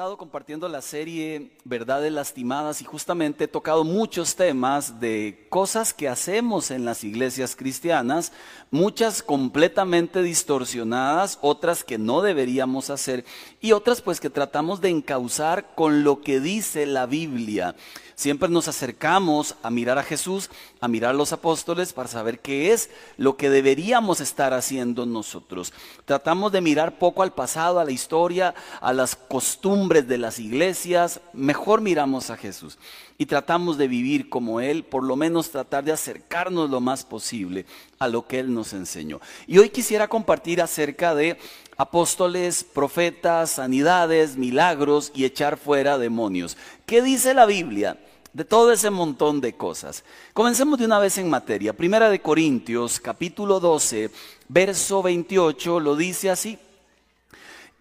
[0.00, 6.08] estado compartiendo la serie Verdades Lastimadas y justamente he tocado muchos temas de cosas que
[6.08, 8.32] hacemos en las iglesias cristianas,
[8.70, 13.26] muchas completamente distorsionadas, otras que no deberíamos hacer
[13.60, 17.74] y otras pues que tratamos de encauzar con lo que dice la Biblia.
[18.20, 20.50] Siempre nos acercamos a mirar a Jesús,
[20.82, 25.72] a mirar a los apóstoles para saber qué es lo que deberíamos estar haciendo nosotros.
[26.04, 31.22] Tratamos de mirar poco al pasado, a la historia, a las costumbres de las iglesias.
[31.32, 32.76] Mejor miramos a Jesús
[33.16, 37.64] y tratamos de vivir como Él, por lo menos tratar de acercarnos lo más posible
[37.98, 39.22] a lo que Él nos enseñó.
[39.46, 41.38] Y hoy quisiera compartir acerca de
[41.78, 46.58] apóstoles, profetas, sanidades, milagros y echar fuera demonios.
[46.84, 47.96] ¿Qué dice la Biblia?
[48.32, 50.04] De todo ese montón de cosas.
[50.32, 51.72] Comencemos de una vez en materia.
[51.72, 54.10] Primera de Corintios, capítulo 12,
[54.48, 56.58] verso 28, lo dice así.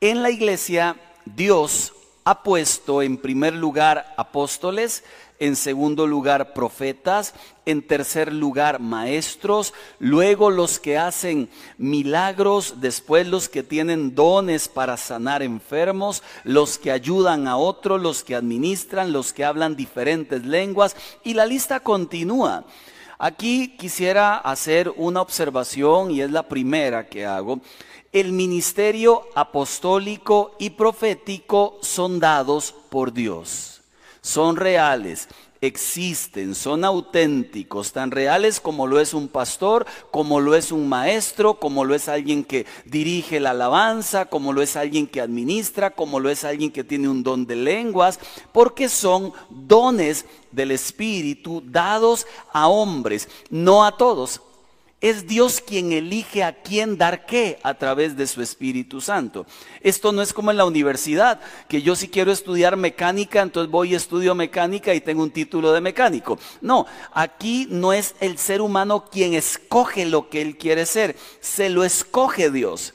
[0.02, 1.94] En la iglesia Dios
[2.24, 5.04] ha puesto en primer lugar apóstoles,
[5.40, 7.34] en segundo lugar profetas,
[7.66, 14.98] en tercer lugar maestros, luego los que hacen milagros, después los que tienen dones para
[14.98, 20.96] sanar enfermos, los que ayudan a otros, los que administran, los que hablan diferentes lenguas
[21.24, 22.66] y la lista continúa.
[23.18, 27.60] Aquí quisiera hacer una observación y es la primera que hago.
[28.12, 33.79] El ministerio apostólico y profético son dados por Dios
[34.22, 35.28] son reales,
[35.62, 41.56] existen, son auténticos, tan reales como lo es un pastor, como lo es un maestro,
[41.56, 46.20] como lo es alguien que dirige la alabanza, como lo es alguien que administra, como
[46.20, 48.20] lo es alguien que tiene un don de lenguas,
[48.52, 54.42] porque son dones del Espíritu dados a hombres, no a todos.
[55.02, 59.46] Es Dios quien elige a quién dar qué a través de su Espíritu Santo.
[59.80, 61.40] Esto no es como en la universidad,
[61.70, 65.72] que yo si quiero estudiar mecánica, entonces voy y estudio mecánica y tengo un título
[65.72, 66.38] de mecánico.
[66.60, 71.70] No, aquí no es el ser humano quien escoge lo que él quiere ser, se
[71.70, 72.94] lo escoge Dios.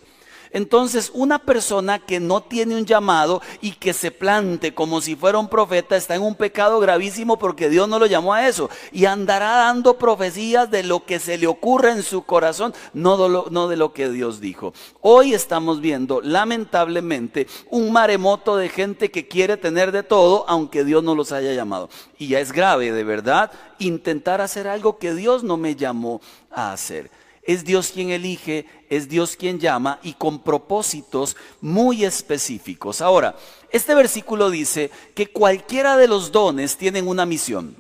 [0.55, 5.41] Entonces, una persona que no tiene un llamado y que se plante como si fuera
[5.41, 8.71] un profeta está en un pecado gravísimo porque Dios no lo llamó a eso.
[8.93, 13.29] Y andará dando profecías de lo que se le ocurre en su corazón, no de
[13.29, 14.73] lo, no de lo que Dios dijo.
[15.01, 21.03] Hoy estamos viendo, lamentablemente, un maremoto de gente que quiere tener de todo, aunque Dios
[21.03, 21.91] no los haya llamado.
[22.17, 23.51] Y ya es grave, de verdad,
[23.81, 26.21] intentar hacer algo que Dios no me llamó
[26.53, 27.11] a hacer.
[27.47, 33.01] Es Dios quien elige, es Dios quien llama y con propósitos muy específicos.
[33.01, 33.37] Ahora,
[33.71, 37.77] este versículo dice que cualquiera de los dones tienen una misión,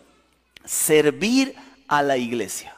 [0.65, 1.55] servir
[1.89, 2.77] a la iglesia.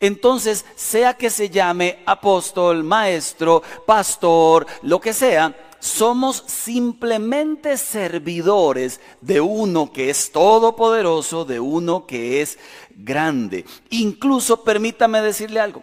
[0.00, 9.40] Entonces, sea que se llame apóstol, maestro, pastor, lo que sea, somos simplemente servidores de
[9.40, 12.58] uno que es todopoderoso, de uno que es
[12.90, 13.64] grande.
[13.90, 15.82] Incluso permítame decirle algo.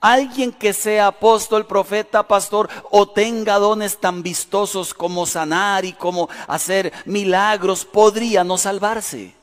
[0.00, 6.28] Alguien que sea apóstol, profeta, pastor o tenga dones tan vistosos como sanar y como
[6.46, 9.34] hacer milagros, podría no salvarse.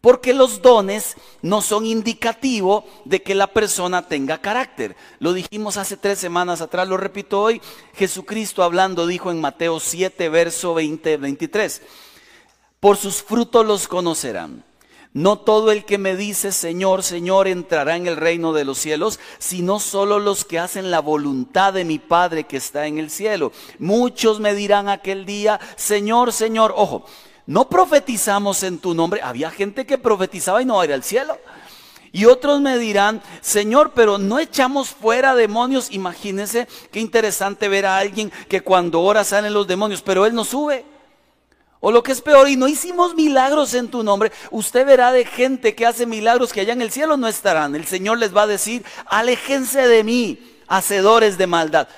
[0.00, 4.94] Porque los dones no son indicativo de que la persona tenga carácter.
[5.18, 7.60] Lo dijimos hace tres semanas atrás, lo repito hoy.
[7.94, 11.82] Jesucristo hablando dijo en Mateo 7, verso 20, 23.
[12.78, 14.62] Por sus frutos los conocerán.
[15.16, 19.18] No todo el que me dice Señor, Señor entrará en el reino de los cielos,
[19.38, 23.50] sino solo los que hacen la voluntad de mi Padre que está en el cielo.
[23.78, 27.06] Muchos me dirán aquel día, Señor, Señor, ojo,
[27.46, 29.22] no profetizamos en tu nombre.
[29.22, 31.38] Había gente que profetizaba y no era al cielo.
[32.12, 35.90] Y otros me dirán, Señor, pero no echamos fuera demonios.
[35.92, 40.44] Imagínense qué interesante ver a alguien que cuando ora salen los demonios, pero él no
[40.44, 40.84] sube.
[41.80, 45.24] O lo que es peor, y no hicimos milagros en tu nombre, usted verá de
[45.24, 47.74] gente que hace milagros que allá en el cielo no estarán.
[47.74, 51.88] El Señor les va a decir, aléjense de mí, hacedores de maldad.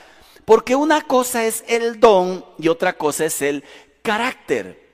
[0.45, 3.65] Porque una cosa es el don y otra cosa es el
[4.03, 4.89] carácter.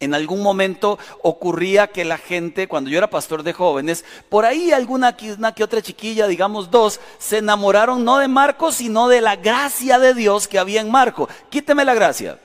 [0.00, 4.72] En algún momento ocurría que la gente, cuando yo era pastor de jóvenes, por ahí
[4.72, 9.36] alguna una que otra chiquilla, digamos dos, se enamoraron no de Marco, sino de la
[9.36, 11.28] gracia de Dios que había en Marco.
[11.48, 12.38] Quíteme la gracia.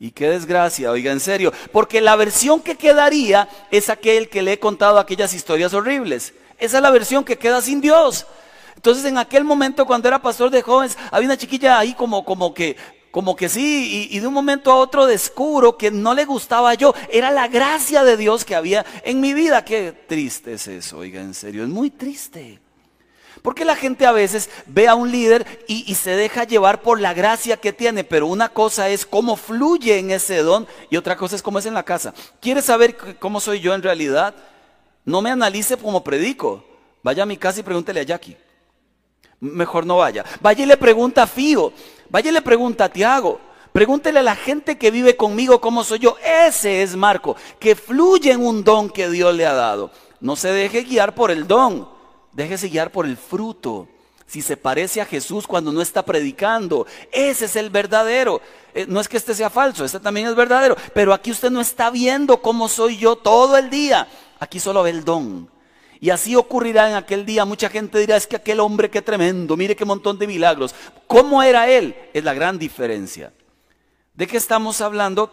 [0.00, 4.52] Y qué desgracia, oiga, en serio, porque la versión que quedaría es aquel que le
[4.52, 6.34] he contado aquellas historias horribles.
[6.58, 8.26] Esa es la versión que queda sin Dios.
[8.76, 12.54] Entonces en aquel momento cuando era pastor de jóvenes, había una chiquilla ahí como, como
[12.54, 12.76] que,
[13.10, 16.74] como que sí, y, y, de un momento a otro descubro que no le gustaba
[16.74, 16.94] yo.
[17.10, 19.64] Era la gracia de Dios que había en mi vida.
[19.64, 22.60] Qué triste es eso, oiga, en serio, es muy triste.
[23.42, 27.14] Porque la gente a veces ve a un líder y, se deja llevar por la
[27.14, 31.36] gracia que tiene, pero una cosa es cómo fluye en ese don y otra cosa
[31.36, 32.14] es cómo es en la casa.
[32.40, 34.34] ¿Quieres saber cómo soy yo en realidad?
[35.04, 36.64] No me analice como predico.
[37.02, 38.36] Vaya a mi casa y pregúntele a Jackie.
[39.40, 40.24] Mejor no vaya.
[40.40, 41.72] Vaya y le pregunta a Fío.
[42.08, 43.40] Vaya y le pregunta a Tiago.
[43.72, 46.16] Pregúntele a la gente que vive conmigo cómo soy yo.
[46.24, 49.90] Ese es Marco, que fluye en un don que Dios le ha dado.
[50.20, 51.97] No se deje guiar por el don
[52.32, 53.88] Déjese guiar por el fruto.
[54.26, 58.42] Si se parece a Jesús cuando no está predicando, ese es el verdadero.
[58.74, 60.76] Eh, no es que este sea falso, este también es verdadero.
[60.92, 64.06] Pero aquí usted no está viendo cómo soy yo todo el día.
[64.38, 65.48] Aquí solo ve el don.
[66.00, 67.46] Y así ocurrirá en aquel día.
[67.46, 70.74] Mucha gente dirá, es que aquel hombre qué tremendo, mire qué montón de milagros.
[71.06, 71.96] ¿Cómo era él?
[72.12, 73.32] Es la gran diferencia.
[74.14, 75.32] ¿De qué estamos hablando?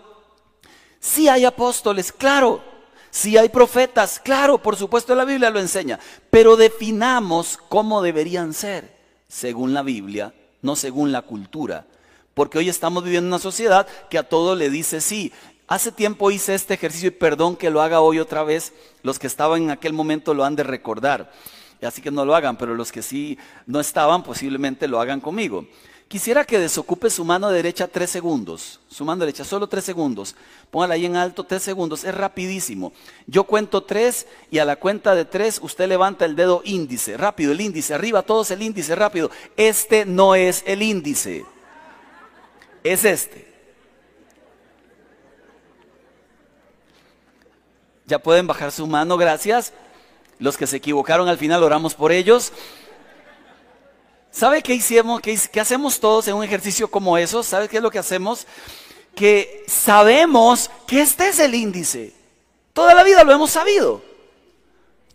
[0.99, 2.74] Si hay apóstoles, claro.
[3.15, 8.93] Si hay profetas, claro, por supuesto la Biblia lo enseña, pero definamos cómo deberían ser,
[9.29, 11.85] según la Biblia, no según la cultura.
[12.33, 15.31] Porque hoy estamos viviendo en una sociedad que a todo le dice sí.
[15.65, 18.73] Hace tiempo hice este ejercicio y perdón que lo haga hoy otra vez.
[19.01, 21.31] Los que estaban en aquel momento lo han de recordar.
[21.81, 25.65] Así que no lo hagan, pero los que sí no estaban posiblemente lo hagan conmigo.
[26.07, 28.79] Quisiera que desocupe su mano derecha tres segundos.
[28.87, 30.35] Su mano derecha, solo tres segundos.
[30.69, 32.03] Póngala ahí en alto tres segundos.
[32.03, 32.93] Es rapidísimo.
[33.25, 37.17] Yo cuento tres y a la cuenta de tres usted levanta el dedo índice.
[37.17, 37.95] Rápido, el índice.
[37.95, 39.31] Arriba todos el índice, rápido.
[39.57, 41.43] Este no es el índice.
[42.83, 43.51] Es este.
[48.05, 49.73] Ya pueden bajar su mano, gracias.
[50.37, 52.53] Los que se equivocaron al final oramos por ellos.
[54.35, 55.21] ¿Sabe qué hicimos?
[55.21, 57.41] ¿Qué, hacemos todos en un ejercicio como eso?
[57.41, 58.45] ¿Sabe qué es lo que hacemos?
[59.15, 62.13] Que sabemos que este es el índice.
[62.73, 64.03] Toda la vida lo hemos sabido.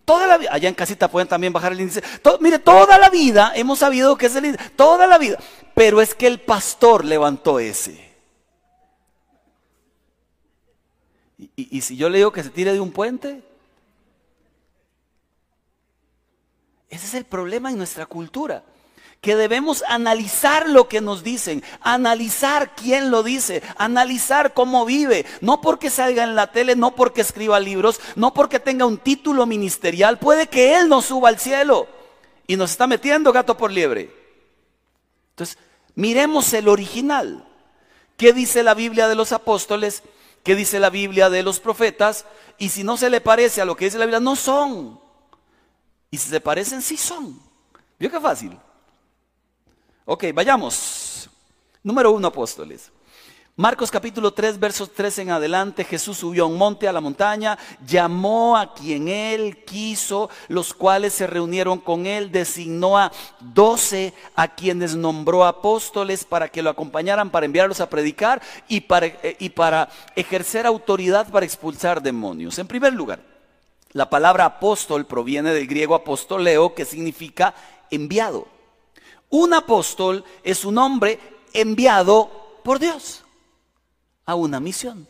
[0.07, 2.03] Toda la vida, allá en casita pueden también bajar el índice.
[2.41, 4.71] mire, toda la vida hemos sabido que es el índice.
[4.71, 5.39] Toda la vida.
[5.75, 8.09] Pero es que el pastor levantó ese.
[11.57, 13.43] y si yo le digo que se tire de un puente,
[16.89, 18.65] ese es el problema en nuestra cultura
[19.21, 25.61] que debemos analizar lo que nos dicen, analizar quién lo dice, analizar cómo vive, no
[25.61, 30.19] porque salga en la tele, no porque escriba libros, no porque tenga un título ministerial,
[30.19, 31.87] puede que él no suba al cielo
[32.47, 34.11] y nos está metiendo gato por liebre.
[35.31, 35.59] Entonces,
[35.95, 37.47] miremos el original.
[38.17, 40.03] ¿Qué dice la Biblia de los apóstoles?
[40.43, 42.25] ¿Qué dice la Biblia de los profetas?
[42.59, 44.99] Y si no se le parece a lo que dice la Biblia, no son.
[46.11, 47.39] Y si se parecen, sí son.
[47.99, 48.59] ¿Vio qué fácil?
[50.13, 51.31] Ok, vayamos.
[51.85, 52.91] Número uno, apóstoles.
[53.55, 57.57] Marcos capítulo 3, versos 3 en adelante, Jesús subió a un monte, a la montaña,
[57.87, 64.49] llamó a quien él quiso, los cuales se reunieron con él, designó a doce a
[64.49, 69.51] quienes nombró apóstoles para que lo acompañaran, para enviarlos a predicar y para, eh, y
[69.51, 72.59] para ejercer autoridad para expulsar demonios.
[72.59, 73.21] En primer lugar,
[73.93, 77.55] la palabra apóstol proviene del griego apostoleo, que significa
[77.93, 78.49] enviado.
[79.31, 81.19] Un apóstol es un hombre
[81.53, 83.25] enviado por Dios
[84.27, 85.09] a una misión.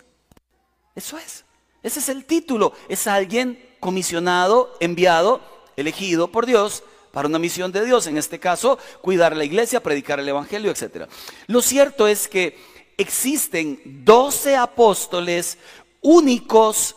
[0.94, 1.44] Eso es.
[1.83, 2.73] Ese es el título.
[2.88, 5.40] Es alguien comisionado, enviado,
[5.76, 8.06] elegido por Dios para una misión de Dios.
[8.06, 11.09] En este caso, cuidar la iglesia, predicar el evangelio, etc.
[11.47, 12.59] Lo cierto es que
[12.99, 15.59] existen doce apóstoles
[16.02, 16.97] únicos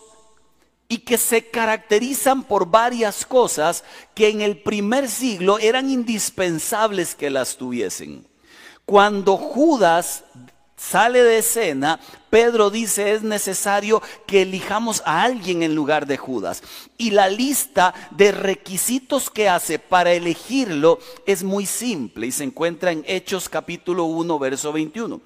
[0.93, 3.83] y que se caracterizan por varias cosas
[4.13, 8.27] que en el primer siglo eran indispensables que las tuviesen.
[8.85, 10.23] Cuando Judas
[10.77, 16.61] sale de escena, Pedro dice es necesario que elijamos a alguien en lugar de Judas.
[16.95, 22.91] Y la lista de requisitos que hace para elegirlo es muy simple y se encuentra
[22.91, 25.21] en Hechos capítulo 1, verso 21.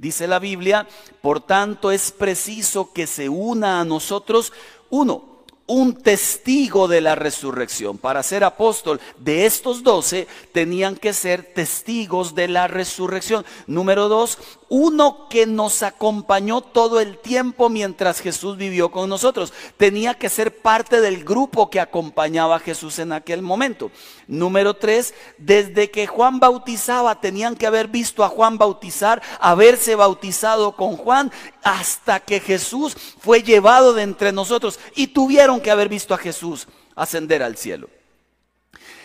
[0.00, 0.88] Dice la Biblia,
[1.20, 4.50] por tanto es preciso que se una a nosotros
[4.90, 5.30] uno,
[5.66, 7.96] un testigo de la resurrección.
[7.96, 13.44] Para ser apóstol de estos doce tenían que ser testigos de la resurrección.
[13.68, 14.38] Número dos,
[14.70, 19.52] uno que nos acompañó todo el tiempo mientras Jesús vivió con nosotros.
[19.76, 23.90] Tenía que ser parte del grupo que acompañaba a Jesús en aquel momento.
[24.28, 30.76] Número tres, desde que Juan bautizaba, tenían que haber visto a Juan bautizar, haberse bautizado
[30.76, 31.32] con Juan,
[31.64, 36.68] hasta que Jesús fue llevado de entre nosotros y tuvieron que haber visto a Jesús
[36.94, 37.88] ascender al cielo.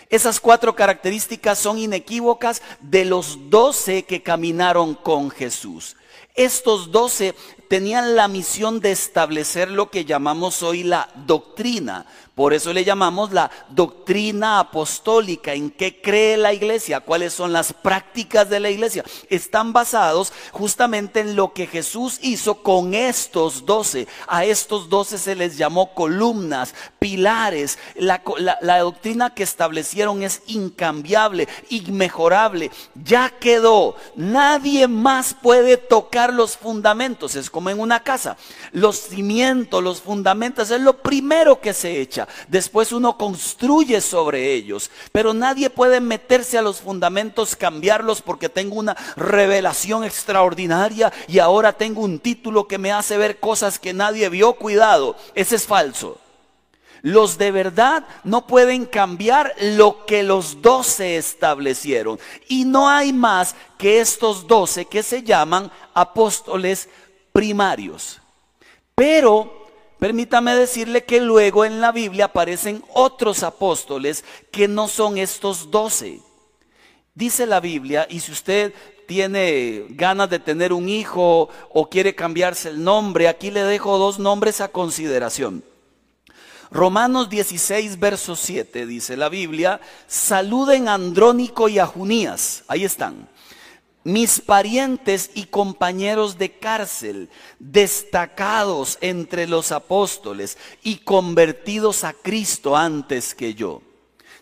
[0.08, 5.96] Esas cuatro características son inequívocas de los doce que caminaron con Jesús.
[6.34, 7.34] Estos doce
[7.68, 12.06] tenían la misión de establecer lo que llamamos hoy la doctrina.
[12.36, 17.72] Por eso le llamamos la doctrina apostólica, en qué cree la iglesia, cuáles son las
[17.72, 19.04] prácticas de la iglesia.
[19.30, 24.06] Están basados justamente en lo que Jesús hizo con estos doce.
[24.28, 27.78] A estos doce se les llamó columnas, pilares.
[27.94, 28.22] La,
[28.60, 32.70] la doctrina que establecieron es incambiable, inmejorable.
[33.02, 33.96] Ya quedó.
[34.14, 37.34] Nadie más puede tocar los fundamentos.
[37.34, 38.36] Es como en una casa.
[38.72, 42.25] Los cimientos, los fundamentos es lo primero que se echa.
[42.48, 44.90] Después uno construye sobre ellos.
[45.12, 51.72] Pero nadie puede meterse a los fundamentos, cambiarlos porque tengo una revelación extraordinaria y ahora
[51.72, 54.54] tengo un título que me hace ver cosas que nadie vio.
[54.54, 56.18] Cuidado, ese es falso.
[57.02, 62.18] Los de verdad no pueden cambiar lo que los doce establecieron.
[62.48, 66.88] Y no hay más que estos doce que se llaman apóstoles
[67.32, 68.20] primarios.
[68.94, 69.65] Pero
[69.98, 76.20] Permítame decirle que luego en la Biblia aparecen otros apóstoles que no son estos doce.
[77.14, 78.74] Dice la Biblia, y si usted
[79.06, 84.18] tiene ganas de tener un hijo o quiere cambiarse el nombre, aquí le dejo dos
[84.18, 85.64] nombres a consideración.
[86.70, 93.28] Romanos 16, verso 7 dice la Biblia, saluden a Andrónico y a Junías, ahí están
[94.06, 103.34] mis parientes y compañeros de cárcel, destacados entre los apóstoles y convertidos a Cristo antes
[103.34, 103.82] que yo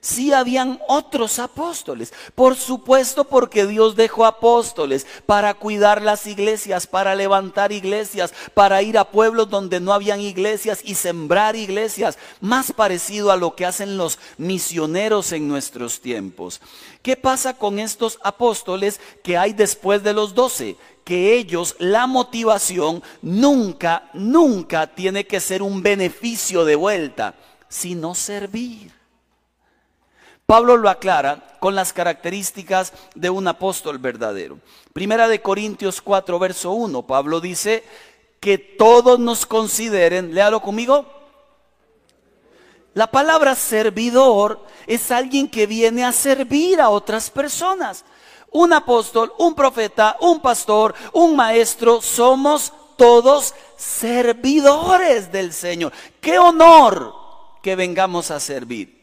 [0.05, 2.13] sí habían otros apóstoles.
[2.35, 8.99] Por supuesto porque Dios dejó apóstoles para cuidar las iglesias, para levantar iglesias, para ir
[8.99, 13.97] a pueblos donde no habían iglesias y sembrar iglesias, más parecido a lo que hacen
[13.97, 16.61] los misioneros en nuestros tiempos.
[17.03, 20.77] ¿Qué pasa con estos apóstoles que hay después de los doce?
[21.05, 27.35] que ellos, la motivación nunca, nunca tiene que ser un beneficio de vuelta,
[27.69, 29.04] sino servir.
[30.47, 34.59] Pablo lo aclara con las características de un apóstol verdadero.
[34.93, 37.83] Primera de Corintios 4, verso 1, Pablo dice
[38.41, 41.07] que todos nos consideren, léalo conmigo,
[42.93, 48.05] la palabra servidor es alguien que viene a servir a otras personas.
[48.53, 55.93] Un apóstol, un profeta, un pastor, un maestro, somos todos servidores del Señor.
[56.21, 57.15] Qué honor
[57.63, 58.94] que vengamos a servir.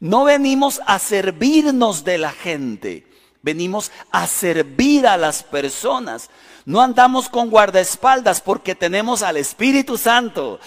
[0.00, 3.06] No venimos a servirnos de la gente,
[3.42, 6.30] venimos a servir a las personas.
[6.64, 10.58] No andamos con guardaespaldas porque tenemos al Espíritu Santo.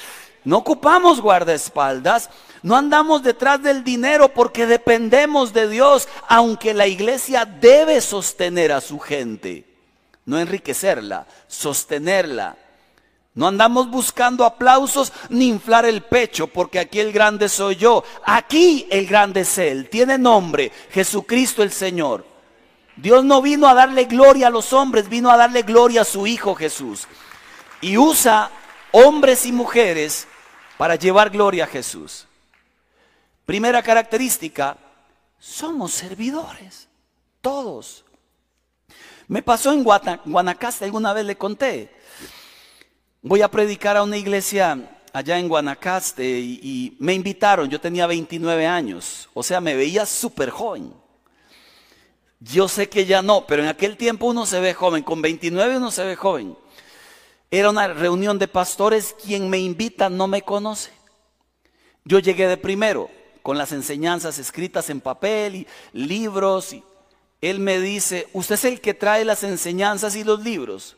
[0.43, 2.29] No ocupamos guardaespaldas.
[2.61, 8.81] No andamos detrás del dinero porque dependemos de Dios, aunque la iglesia debe sostener a
[8.81, 9.65] su gente.
[10.25, 12.55] No enriquecerla, sostenerla,
[13.35, 18.03] no andamos buscando aplausos ni inflar el pecho, porque aquí el grande soy yo.
[18.23, 19.89] Aquí el grande es Él.
[19.89, 22.25] Tiene nombre, Jesucristo el Señor.
[22.95, 26.27] Dios no vino a darle gloria a los hombres, vino a darle gloria a su
[26.27, 27.07] Hijo Jesús.
[27.81, 28.51] Y usa
[28.91, 30.27] hombres y mujeres
[30.77, 32.27] para llevar gloria a Jesús.
[33.47, 34.77] Primera característica,
[35.39, 36.87] somos servidores,
[37.41, 38.05] todos.
[39.27, 42.02] Me pasó en Guanacaste, alguna vez le conté
[43.23, 44.77] voy a predicar a una iglesia
[45.13, 50.49] allá en Guanacaste y, me invitaron, yo tenía 29 años, o sea, me veía súper
[50.49, 50.93] joven.
[52.39, 55.77] Yo sé que ya no, pero en aquel tiempo uno se ve joven, con 29
[55.77, 56.57] uno se ve joven.
[57.49, 60.91] Era una reunión de pastores, quien me invita no me conoce.
[62.03, 63.09] Yo llegué de primero,
[63.41, 66.73] con las enseñanzas escritas en papel y libros.
[66.73, 66.83] Y
[67.39, 70.97] él me dice, ¿usted es el que trae las enseñanzas y los libros?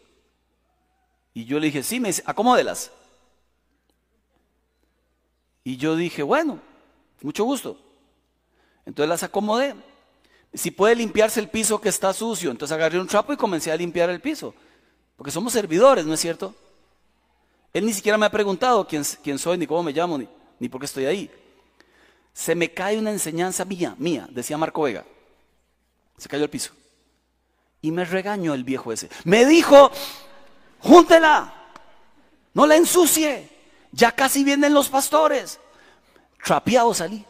[1.35, 2.91] Y yo le dije, sí, me dice, acomódelas.
[5.65, 6.61] Y yo dije, bueno,
[7.21, 7.77] mucho gusto.
[8.85, 9.75] Entonces las acomodé.
[10.53, 13.75] Si puede limpiarse el piso que está sucio, entonces agarré un trapo y comencé a
[13.75, 14.55] limpiar el piso.
[15.17, 16.55] Porque somos servidores, ¿no es cierto?
[17.73, 20.69] Él ni siquiera me ha preguntado quién, quién soy, ni cómo me llamo, ni, ni
[20.69, 21.29] por qué estoy ahí.
[22.31, 25.03] Se me cae una enseñanza mía, mía, decía Marco Vega.
[26.17, 26.71] Se cayó el piso.
[27.81, 29.09] Y me regañó el viejo ese.
[29.25, 29.91] Me dijo,
[30.85, 31.51] júntela,
[32.53, 33.49] no la ensucie,
[33.91, 35.59] ya casi vienen los pastores.
[36.43, 37.25] Trapeado salí.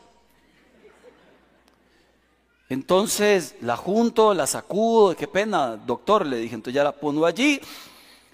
[2.67, 7.61] Entonces la junto, la sacudo, qué pena, doctor, le dije, entonces ya la pongo allí.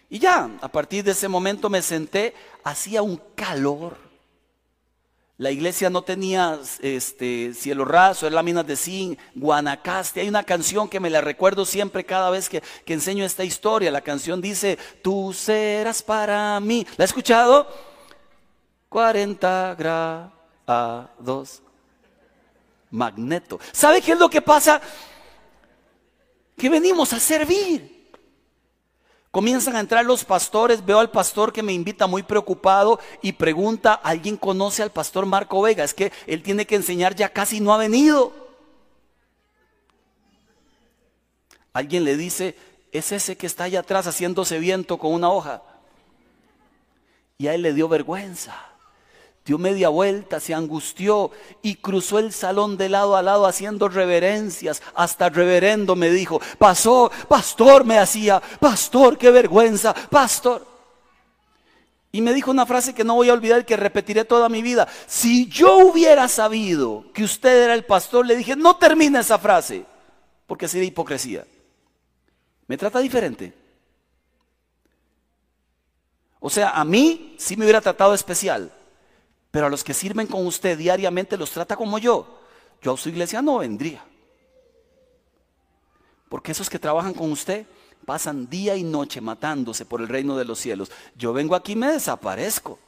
[0.09, 4.10] Y ya, a partir de ese momento me senté, hacía un calor
[5.41, 10.21] la iglesia no tenía este, cielo raso, láminas de zinc, Guanacaste.
[10.21, 13.89] Hay una canción que me la recuerdo siempre cada vez que, que enseño esta historia.
[13.89, 16.85] La canción dice, tú serás para mí.
[16.95, 17.67] ¿La has escuchado?
[18.89, 21.63] 40 grados.
[22.91, 23.59] Magneto.
[23.71, 24.79] ¿Sabe qué es lo que pasa?
[26.55, 27.90] Que venimos a servir.
[29.31, 33.93] Comienzan a entrar los pastores, veo al pastor que me invita muy preocupado y pregunta,
[33.93, 35.85] ¿alguien conoce al pastor Marco Vega?
[35.85, 38.33] Es que él tiene que enseñar, ya casi no ha venido.
[41.71, 42.57] Alguien le dice,
[42.91, 45.61] es ese que está allá atrás haciéndose viento con una hoja.
[47.37, 48.70] Y a él le dio vergüenza
[49.51, 51.29] dio media vuelta, se angustió
[51.61, 54.81] y cruzó el salón de lado a lado haciendo reverencias.
[54.95, 60.65] Hasta reverendo me dijo, pasó, pastor me hacía, pastor, qué vergüenza, pastor.
[62.13, 64.87] Y me dijo una frase que no voy a olvidar que repetiré toda mi vida.
[65.05, 69.83] Si yo hubiera sabido que usted era el pastor, le dije, no termine esa frase,
[70.47, 71.45] porque sería hipocresía.
[72.67, 73.53] ¿Me trata diferente?
[76.39, 78.71] O sea, a mí sí me hubiera tratado especial.
[79.51, 82.39] Pero a los que sirven con usted diariamente los trata como yo.
[82.81, 84.03] Yo a su iglesia no vendría.
[86.29, 87.65] Porque esos que trabajan con usted
[88.05, 90.89] pasan día y noche matándose por el reino de los cielos.
[91.15, 92.79] Yo vengo aquí y me desaparezco.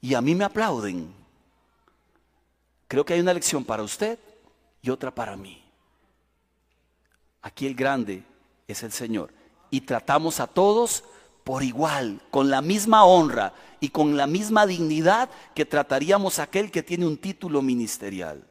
[0.00, 1.14] Y a mí me aplauden.
[2.88, 4.18] Creo que hay una lección para usted
[4.80, 5.62] y otra para mí.
[7.42, 8.24] Aquí el grande
[8.66, 9.32] es el Señor.
[9.70, 11.04] Y tratamos a todos
[11.44, 16.70] por igual, con la misma honra y con la misma dignidad que trataríamos a aquel
[16.70, 18.44] que tiene un título ministerial.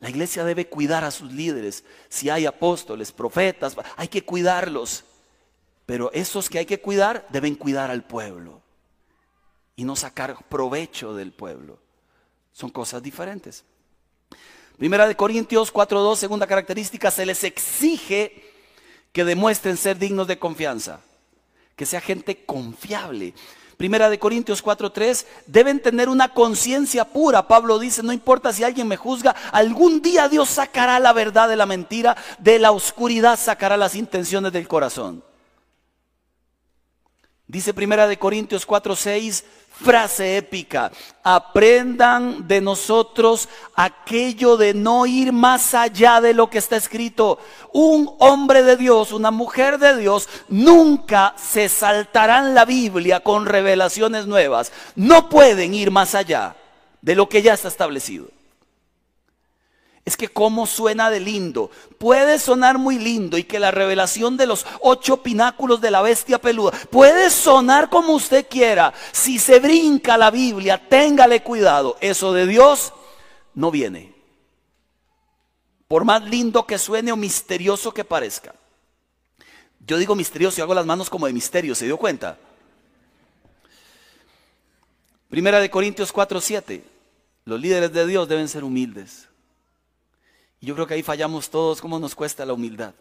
[0.00, 1.84] La iglesia debe cuidar a sus líderes.
[2.08, 5.04] Si hay apóstoles, profetas, hay que cuidarlos.
[5.86, 8.60] Pero esos que hay que cuidar deben cuidar al pueblo
[9.76, 11.78] y no sacar provecho del pueblo.
[12.52, 13.64] Son cosas diferentes.
[14.76, 18.52] Primera de Corintios 4.2, segunda característica, se les exige
[19.12, 21.00] que demuestren ser dignos de confianza
[21.76, 23.34] que sea gente confiable.
[23.76, 27.46] Primera de Corintios 4:3, deben tener una conciencia pura.
[27.46, 31.56] Pablo dice, no importa si alguien me juzga, algún día Dios sacará la verdad de
[31.56, 35.22] la mentira, de la oscuridad sacará las intenciones del corazón.
[37.48, 39.44] Dice Primera de Corintios 4:6,
[39.82, 40.90] frase épica,
[41.22, 47.38] aprendan de nosotros aquello de no ir más allá de lo que está escrito.
[47.72, 54.26] Un hombre de Dios, una mujer de Dios, nunca se saltarán la Biblia con revelaciones
[54.26, 54.72] nuevas.
[54.94, 56.56] No pueden ir más allá
[57.02, 58.35] de lo que ya está establecido.
[60.06, 61.68] Es que cómo suena de lindo.
[61.98, 66.40] Puede sonar muy lindo y que la revelación de los ocho pináculos de la bestia
[66.40, 68.94] peluda puede sonar como usted quiera.
[69.10, 71.96] Si se brinca la Biblia, téngale cuidado.
[72.00, 72.92] Eso de Dios
[73.54, 74.14] no viene.
[75.88, 78.54] Por más lindo que suene o misterioso que parezca.
[79.84, 82.38] Yo digo misterioso y hago las manos como de misterio, ¿se dio cuenta?
[85.28, 86.84] Primera de Corintios 4, 7.
[87.44, 89.28] Los líderes de Dios deben ser humildes.
[90.66, 92.92] Yo creo que ahí fallamos todos, cómo nos cuesta la humildad.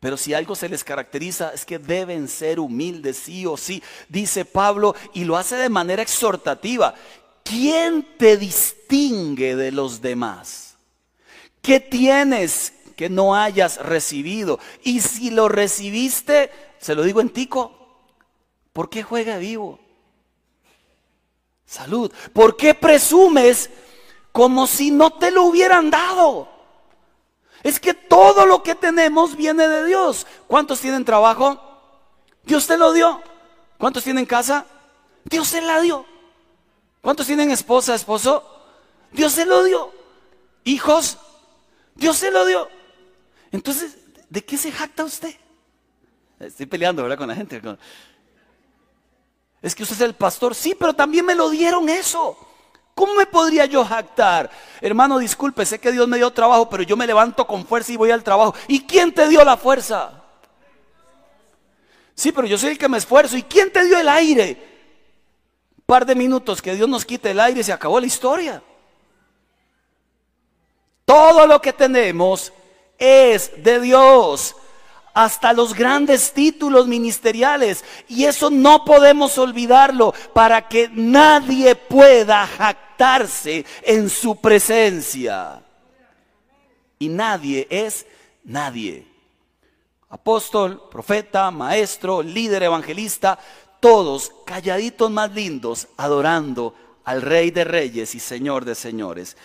[0.00, 4.46] Pero si algo se les caracteriza es que deben ser humildes, sí o sí, dice
[4.46, 6.94] Pablo, y lo hace de manera exhortativa.
[7.44, 10.78] ¿Quién te distingue de los demás?
[11.60, 14.58] ¿Qué tienes que no hayas recibido?
[14.82, 18.08] Y si lo recibiste, se lo digo en tico,
[18.72, 19.78] ¿por qué juega vivo?
[21.66, 22.10] Salud.
[22.32, 23.68] ¿Por qué presumes
[24.32, 26.51] como si no te lo hubieran dado?
[27.62, 30.26] Es que todo lo que tenemos viene de Dios.
[30.46, 31.60] ¿Cuántos tienen trabajo?
[32.44, 33.22] Dios te lo dio.
[33.78, 34.66] ¿Cuántos tienen casa?
[35.24, 36.04] Dios se la dio.
[37.00, 38.44] ¿Cuántos tienen esposa, esposo?
[39.12, 39.92] Dios se lo dio.
[40.64, 41.18] Hijos,
[41.94, 42.68] Dios se lo dio.
[43.50, 43.96] Entonces,
[44.28, 45.34] ¿de qué se jacta usted?
[46.40, 47.18] Estoy peleando, ¿verdad?
[47.18, 47.60] Con la gente.
[49.60, 50.54] Es que usted es el pastor.
[50.54, 52.36] Sí, pero también me lo dieron eso.
[52.94, 54.50] ¿Cómo me podría yo jactar?
[54.80, 57.96] Hermano, disculpe, sé que Dios me dio trabajo, pero yo me levanto con fuerza y
[57.96, 58.54] voy al trabajo.
[58.68, 60.22] ¿Y quién te dio la fuerza?
[62.14, 63.36] Sí, pero yo soy el que me esfuerzo.
[63.36, 64.70] ¿Y quién te dio el aire?
[65.78, 68.62] Un par de minutos que Dios nos quite el aire y se acabó la historia.
[71.04, 72.52] Todo lo que tenemos
[72.98, 74.54] es de Dios
[75.14, 77.84] hasta los grandes títulos ministeriales.
[78.08, 85.62] Y eso no podemos olvidarlo para que nadie pueda jactarse en su presencia.
[86.98, 88.06] Y nadie es
[88.44, 89.06] nadie.
[90.08, 93.38] Apóstol, profeta, maestro, líder evangelista,
[93.80, 99.36] todos calladitos más lindos, adorando al Rey de Reyes y Señor de Señores.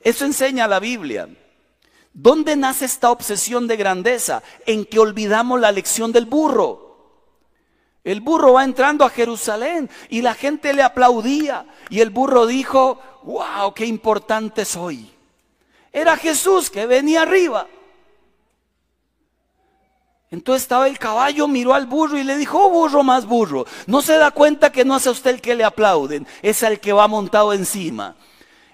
[0.00, 1.28] Eso enseña la Biblia.
[2.14, 4.42] ¿Dónde nace esta obsesión de grandeza?
[4.66, 6.84] En que olvidamos la lección del burro.
[8.04, 11.66] El burro va entrando a Jerusalén y la gente le aplaudía.
[11.90, 15.10] Y el burro dijo, wow, qué importante soy.
[15.92, 17.66] Era Jesús que venía arriba.
[20.30, 24.02] Entonces estaba el caballo, miró al burro y le dijo, oh burro más burro, no
[24.02, 27.06] se da cuenta que no a usted el que le aplauden, es al que va
[27.06, 28.16] montado encima.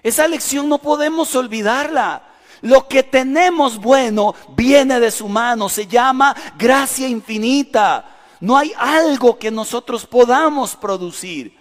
[0.01, 2.30] Esa lección no podemos olvidarla.
[2.61, 8.19] Lo que tenemos bueno viene de su mano, se llama gracia infinita.
[8.39, 11.57] No hay algo que nosotros podamos producir.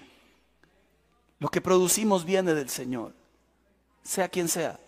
[1.39, 3.15] Lo que producimos viene del Señor,
[4.03, 4.79] sea quien sea.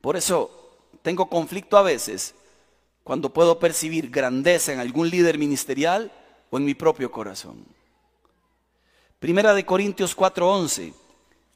[0.00, 2.34] Por eso tengo conflicto a veces
[3.02, 6.12] cuando puedo percibir grandeza en algún líder ministerial
[6.50, 7.64] o en mi propio corazón.
[9.18, 10.94] Primera de Corintios 4:11.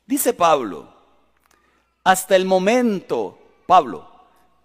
[0.06, 0.91] Dice Pablo,
[2.04, 4.08] hasta el momento, Pablo,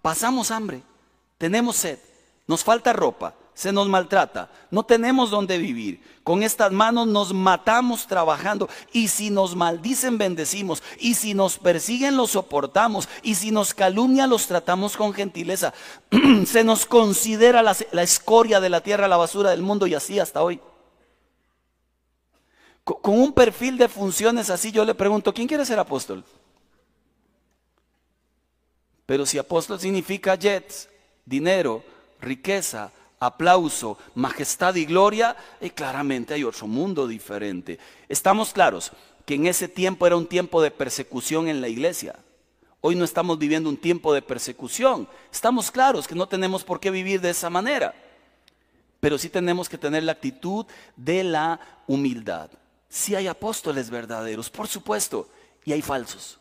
[0.02, 0.82] pasamos hambre,
[1.38, 1.98] tenemos sed,
[2.46, 6.00] nos falta ropa, se nos maltrata, no tenemos donde vivir.
[6.22, 12.16] Con estas manos nos matamos trabajando y si nos maldicen bendecimos y si nos persiguen
[12.16, 15.74] los soportamos y si nos calumnian los tratamos con gentileza.
[16.46, 20.40] se nos considera la, escoria de la tierra, la basura del mundo y así hasta
[20.40, 20.60] hoy.
[22.84, 26.24] Con un perfil de funciones así yo le pregunto, ¿quién quiere ser apóstol?
[29.08, 30.86] Pero si apóstol significa jets,
[31.24, 31.82] dinero,
[32.20, 37.78] riqueza, aplauso, majestad y gloria, y claramente hay otro mundo diferente.
[38.06, 38.92] Estamos claros
[39.24, 42.16] que en ese tiempo era un tiempo de persecución en la iglesia.
[42.82, 45.08] Hoy no estamos viviendo un tiempo de persecución.
[45.32, 47.94] Estamos claros que no tenemos por qué vivir de esa manera.
[49.00, 50.66] Pero sí tenemos que tener la actitud
[50.96, 52.50] de la humildad.
[52.90, 55.30] Si hay apóstoles verdaderos, por supuesto,
[55.64, 56.38] y hay falsos.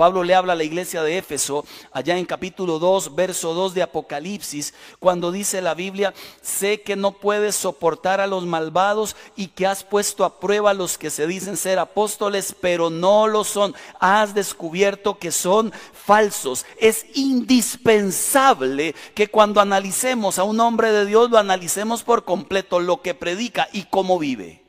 [0.00, 3.82] Pablo le habla a la iglesia de Éfeso, allá en capítulo 2, verso 2 de
[3.82, 9.66] Apocalipsis, cuando dice la Biblia, sé que no puedes soportar a los malvados y que
[9.66, 13.74] has puesto a prueba a los que se dicen ser apóstoles, pero no lo son.
[13.98, 16.64] Has descubierto que son falsos.
[16.78, 23.02] Es indispensable que cuando analicemos a un hombre de Dios, lo analicemos por completo, lo
[23.02, 24.64] que predica y cómo vive.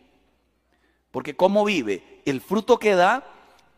[1.10, 3.32] Porque cómo vive, el fruto que da,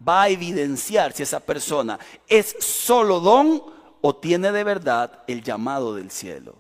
[0.08, 3.64] va a evidenciar si esa persona es solo don
[4.02, 6.56] o tiene de verdad el llamado del cielo.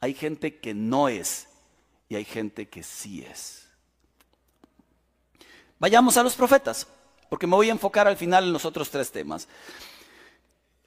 [0.00, 1.48] Hay gente que no es
[2.08, 3.66] y hay gente que sí es.
[5.78, 6.86] Vayamos a los profetas,
[7.28, 9.48] porque me voy a enfocar al final en los otros tres temas.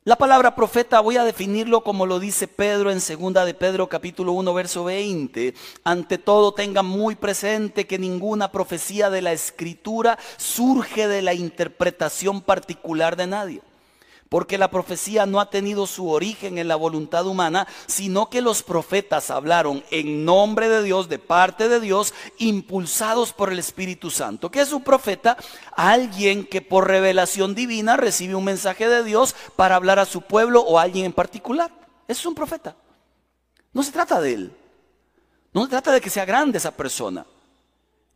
[0.08, 4.34] La palabra profeta voy a definirlo como lo dice Pedro en segunda de Pedro capítulo
[4.34, 5.56] 1 verso 20.
[5.84, 12.41] Ante todo tengan muy presente que ninguna profecía de la escritura surge de la interpretación
[12.41, 13.62] particular de nadie
[14.30, 18.64] porque la profecía no ha tenido su origen en la voluntad humana, sino que los
[18.64, 24.50] profetas hablaron en nombre de Dios, de parte de Dios, impulsados por el Espíritu Santo.
[24.50, 25.38] ¿Qué es un profeta?
[25.76, 30.62] Alguien que por revelación divina recibe un mensaje de Dios para hablar a su pueblo
[30.62, 31.72] o a alguien en particular.
[32.08, 32.76] Es un profeta.
[33.74, 34.58] No se trata de él.
[35.54, 37.26] No se trata de que sea grande esa persona.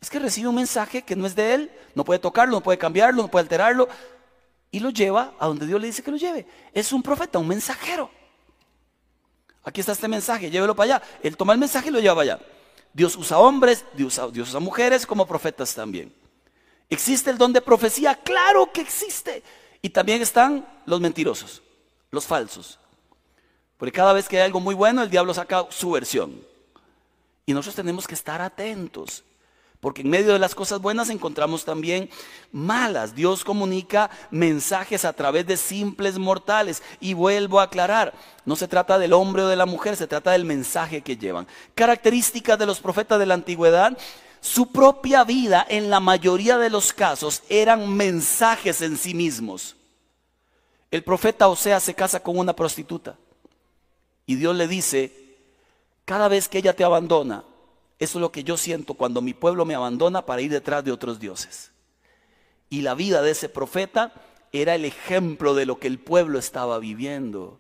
[0.02, 2.78] Es que recibe un mensaje que no es de él, no puede tocarlo, no puede
[2.78, 3.90] cambiarlo, no puede alterarlo
[4.72, 6.46] y lo lleva a donde Dios le dice que lo lleve.
[6.74, 8.10] Es un profeta, un mensajero.
[9.64, 11.08] Aquí está este mensaje, llévelo para allá.
[11.22, 12.46] Él toma el mensaje y lo lleva para allá.
[12.94, 16.14] Dios usa hombres, Dios usa, Dios usa mujeres como profetas también.
[16.90, 18.16] ¿Existe el don de profecía?
[18.16, 19.44] Claro que existe.
[19.82, 21.62] Y también están los mentirosos,
[22.12, 22.80] los falsos.
[23.78, 26.42] Porque cada vez que hay algo muy bueno, el diablo saca su versión.
[27.46, 29.24] Y nosotros tenemos que estar atentos.
[29.80, 32.10] Porque en medio de las cosas buenas encontramos también
[32.52, 33.16] malas.
[33.16, 36.84] Dios comunica mensajes a través de simples mortales.
[37.00, 38.14] Y vuelvo a aclarar,
[38.46, 41.48] no se trata del hombre o de la mujer, se trata del mensaje que llevan.
[41.76, 43.98] Características de los profetas de la antigüedad.
[44.42, 49.76] Su propia vida en la mayoría de los casos eran mensajes en sí mismos.
[50.92, 53.16] El profeta Osea se casa con una prostituta
[54.26, 55.12] y Dios le dice,
[56.06, 57.44] cada vez que ella te abandona,
[58.00, 60.94] eso es lo que yo siento cuando mi pueblo me abandona para ir detrás de
[60.94, 61.72] otros dioses.
[62.70, 64.14] Y la vida de ese profeta
[64.54, 67.60] era el ejemplo de lo que el pueblo estaba viviendo.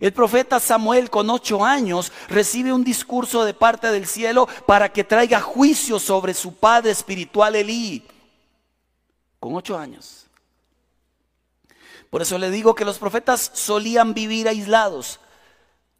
[0.00, 5.04] El profeta Samuel con ocho años recibe un discurso de parte del cielo para que
[5.04, 8.04] traiga juicio sobre su padre espiritual Elí.
[9.38, 10.26] Con ocho años.
[12.10, 15.20] Por eso le digo que los profetas solían vivir aislados,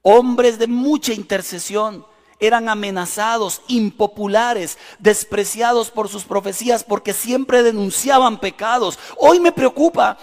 [0.02, 2.04] hombres de mucha intercesión,
[2.46, 8.98] eran amenazados, impopulares, despreciados por sus profecías porque siempre denunciaban pecados.
[9.16, 10.18] Hoy me preocupa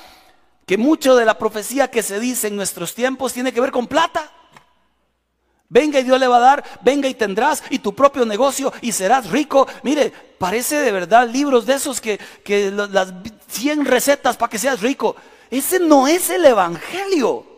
[0.66, 3.88] que mucho de la profecía que se dice en nuestros tiempos tiene que ver con
[3.88, 4.32] plata.
[5.68, 8.92] Venga y Dios le va a dar, venga y tendrás y tu propio negocio y
[8.92, 9.68] serás rico.
[9.84, 13.14] Mire, parece de verdad libros de esos que, que las
[13.48, 15.16] 100 recetas para que seas rico.
[15.50, 17.51] Ese no es el Evangelio.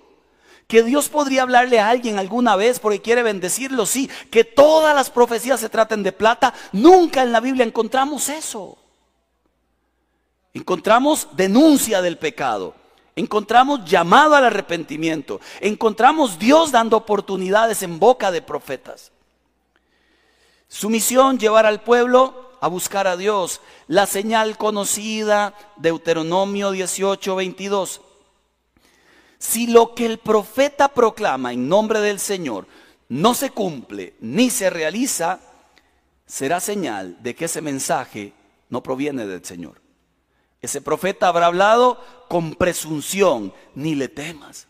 [0.73, 4.09] Que Dios podría hablarle a alguien alguna vez porque quiere bendecirlo, sí.
[4.31, 6.51] Que todas las profecías se traten de plata.
[6.71, 8.79] Nunca en la Biblia encontramos eso.
[10.51, 12.73] Encontramos denuncia del pecado.
[13.15, 15.39] Encontramos llamado al arrepentimiento.
[15.59, 19.11] Encontramos Dios dando oportunidades en boca de profetas.
[20.67, 23.61] Su misión, llevar al pueblo a buscar a Dios.
[23.85, 28.01] La señal conocida, Deuteronomio 18, 22.
[29.43, 32.65] Si lo que el profeta proclama en nombre del Señor
[33.09, 35.41] no se cumple ni se realiza,
[36.25, 38.31] será señal de que ese mensaje
[38.69, 39.81] no proviene del Señor.
[40.61, 44.67] Ese profeta habrá hablado con presunción, ni le temas.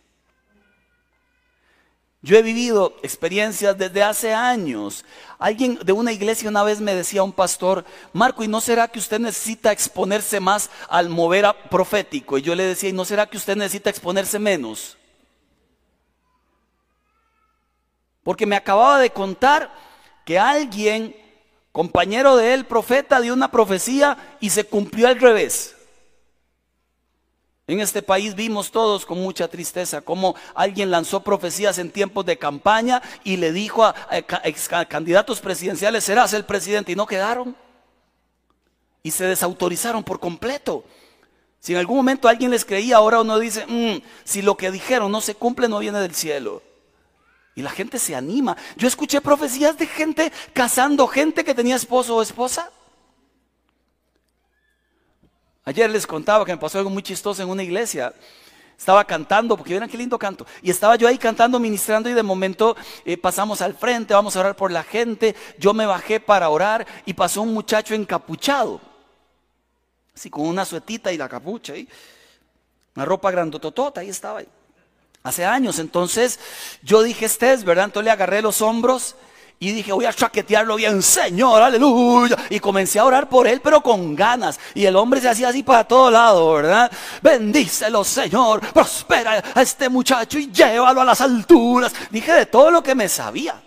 [2.23, 5.05] Yo he vivido experiencias desde hace años.
[5.43, 8.97] Alguien de una iglesia una vez me decía un pastor, Marco, ¿y no será que
[8.97, 12.38] usted necesita exponerse más al mover profético?
[12.38, 14.97] Y yo le decía, ¿y no será que usted necesita exponerse menos?
[18.23, 19.69] Porque me acababa de contar
[20.23, 21.13] que alguien,
[21.73, 25.72] compañero de él, profeta, dio una profecía y se cumplió al revés.
[27.65, 32.38] En este país vimos todos con mucha tristeza cómo alguien lanzó profecías en tiempos de
[32.38, 33.95] campaña y le dijo a,
[34.89, 37.56] candidatos presidenciales, serás el presidente, y no quedaron.
[39.02, 40.84] Y se desautorizaron por completo.
[41.60, 45.10] Si en algún momento alguien les creía, ahora uno dice, mm, si lo que dijeron
[45.10, 46.62] no se cumple, no viene del cielo.
[47.56, 48.58] Y la gente se anima.
[48.76, 52.69] Yo escuché profecías de gente casando gente que tenía esposo o esposa.
[55.65, 58.13] Ayer les contaba que me pasó algo muy chistoso en una iglesia.
[58.78, 60.45] Estaba cantando, porque vieran qué lindo canto.
[60.62, 64.41] Y estaba yo ahí cantando, ministrando, y de momento eh, pasamos al frente, vamos a
[64.41, 65.36] orar por la gente.
[65.58, 68.82] Yo me bajé para orar y pasó un muchacho encapuchado.
[70.13, 71.88] Así con una suetita y la capucha ahí.
[72.95, 74.41] Una ropa grandototota, ahí estaba.
[75.23, 75.80] Hace años.
[75.80, 76.39] Entonces
[76.82, 77.86] yo dije, este es, ¿verdad?
[77.86, 79.15] Entonces le agarré los hombros
[79.59, 82.35] y dije, voy a chaquetearlo bien, Señor, aleluya.
[82.49, 84.59] Y comencé a orar por él, pero con ganas.
[84.75, 86.91] Y el hombre se hacía así para todo lado, ¿verdad?
[87.21, 88.59] Bendícelo, Señor.
[88.73, 91.93] Prospera a este muchacho y llévalo a las alturas.
[92.11, 93.61] Dije de todo lo que me sabía.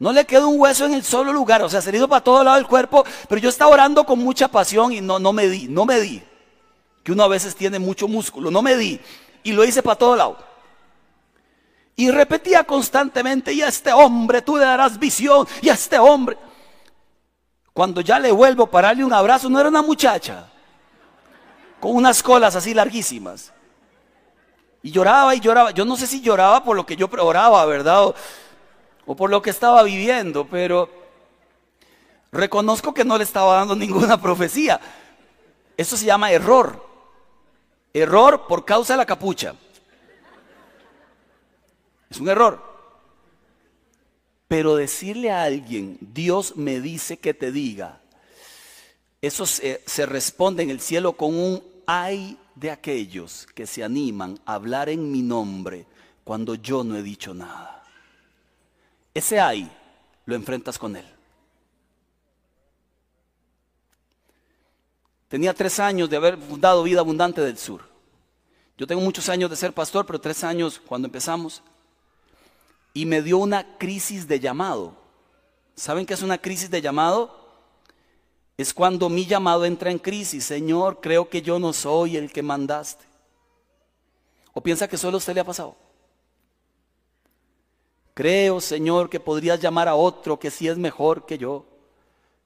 [0.00, 2.42] No le quedó un hueso en el solo lugar, o sea, se le para todo
[2.42, 5.68] lado del cuerpo, pero yo estaba orando con mucha pasión y no, no me di,
[5.68, 6.20] no me di.
[7.04, 9.00] Que uno a veces tiene mucho músculo, no me di.
[9.44, 10.51] Y lo hice para todo lado.
[11.94, 16.38] Y repetía constantemente, y a este hombre tú le darás visión, y a este hombre.
[17.72, 20.48] Cuando ya le vuelvo para darle un abrazo, no era una muchacha,
[21.80, 23.52] con unas colas así larguísimas.
[24.82, 25.70] Y lloraba y lloraba.
[25.70, 28.04] Yo no sé si lloraba por lo que yo oraba, ¿verdad?
[28.04, 28.14] O,
[29.06, 30.90] o por lo que estaba viviendo, pero
[32.32, 34.80] reconozco que no le estaba dando ninguna profecía.
[35.76, 36.84] Eso se llama error.
[37.94, 39.54] Error por causa de la capucha.
[42.12, 42.62] Es un error.
[44.46, 48.02] Pero decirle a alguien, Dios me dice que te diga,
[49.22, 54.52] eso se, responde en el cielo con un ay de aquellos que se animan a
[54.52, 55.86] hablar en mi nombre
[56.22, 57.82] cuando yo no he dicho nada.
[59.14, 59.72] Ese ay
[60.26, 61.06] lo enfrentas con él.
[65.28, 67.80] Tenía tres años de haber fundado Vida Abundante del Sur.
[68.76, 71.62] Yo tengo muchos años de ser pastor, pero tres años cuando empezamos
[72.94, 74.94] y me dio una crisis de llamado.
[75.74, 77.38] ¿Saben qué es una crisis de llamado?
[78.56, 80.44] Es cuando mi llamado entra en crisis.
[80.44, 83.04] Señor, creo que yo no soy el que mandaste.
[84.52, 85.74] ¿O piensa que solo a usted le ha pasado?
[88.14, 91.64] Creo, Señor, que podrías llamar a otro que sí es mejor que yo.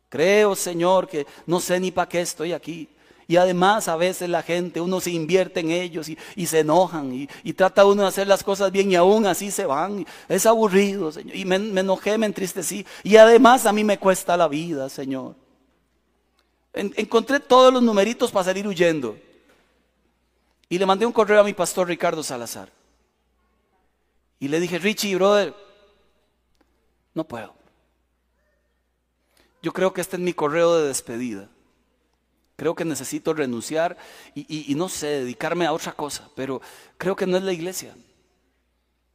[0.09, 2.89] Creo, Señor, que no sé ni para qué estoy aquí.
[3.29, 7.53] Y además a veces la gente, uno se invierte en ellos y, se enojan y,
[7.55, 10.07] trata uno de hacer las cosas bien y aún así se van.
[10.29, 11.35] Es aburrido, Señor.
[11.35, 12.87] Y me, enojé, me entristecí.
[13.03, 15.35] Y además a mí me cuesta la vida, Señor.
[16.73, 19.19] encontré todos los numeritos para salir huyendo.
[20.69, 22.71] Y le mandé un correo a mi pastor Ricardo Salazar.
[24.39, 25.55] Y le dije, Richie, brother,
[27.15, 27.55] no puedo.
[29.63, 31.49] Yo creo que este es mi correo de despedida.
[32.57, 33.99] Creo que necesito renunciar
[34.35, 36.63] y, no sé, dedicarme a otra cosa, pero
[36.97, 37.95] creo que no es la iglesia.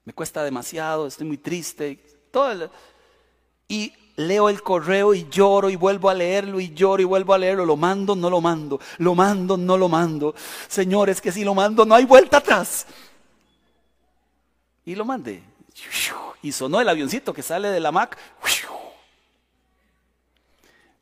[0.05, 1.99] Me cuesta demasiado, estoy muy triste.
[2.31, 2.69] Todo
[3.67, 7.39] Y leo el correo y lloro y vuelvo a leerlo y lloro y vuelvo a
[7.39, 7.65] leerlo.
[7.65, 8.79] Lo mando, no lo mando.
[8.99, 10.35] Lo mando, no lo mando.
[10.67, 12.85] Señores, que si lo mando no hay vuelta atrás.
[14.85, 15.43] Y lo mandé.
[16.43, 18.17] Y sonó el avioncito que sale de la Mac.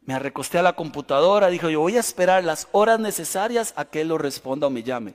[0.02, 4.02] Me recosté a la computadora, dijo, yo voy a esperar las horas necesarias a que
[4.02, 5.14] él lo responda o me llame.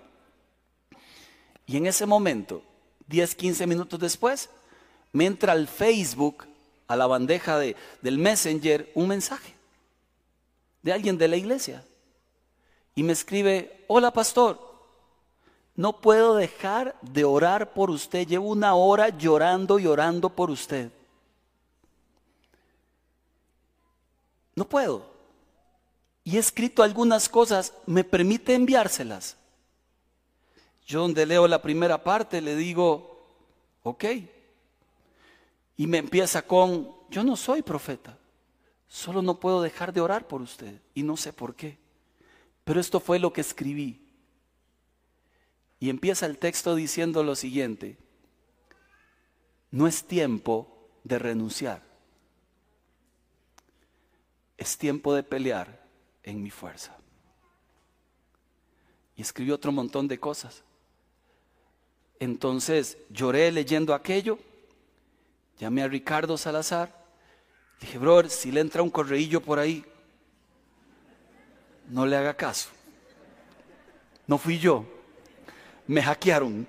[1.66, 2.62] Y en ese momento,
[3.08, 4.50] 10, 15 minutos después,
[5.12, 6.46] me entra al Facebook,
[6.86, 9.54] a la bandeja de, del Messenger, un mensaje
[10.82, 11.82] de alguien de la iglesia.
[12.94, 14.60] Y me escribe, hola pastor,
[15.74, 18.26] no puedo dejar de orar por usted.
[18.26, 20.92] Llevo una hora llorando y orando por usted.
[24.54, 25.14] No puedo.
[26.22, 29.36] Y he escrito algunas cosas, ¿me permite enviárselas?
[30.86, 33.26] Yo donde leo la primera parte le digo,
[33.82, 34.04] ok.
[35.76, 38.16] Y me empieza con, yo no soy profeta,
[38.88, 41.78] solo no puedo dejar de orar por usted y no sé por qué.
[42.64, 44.00] Pero esto fue lo que escribí.
[45.80, 47.98] Y empieza el texto diciendo lo siguiente,
[49.70, 51.82] no es tiempo de renunciar,
[54.56, 55.84] es tiempo de pelear
[56.22, 56.96] en mi fuerza.
[59.16, 60.62] Y escribió otro montón de cosas.
[62.20, 64.38] Entonces lloré leyendo aquello,
[65.58, 67.04] llamé a Ricardo Salazar,
[67.80, 69.84] dije, brother, si le entra un correillo por ahí,
[71.88, 72.70] no le haga caso.
[74.26, 74.84] No fui yo,
[75.86, 76.66] me hackearon.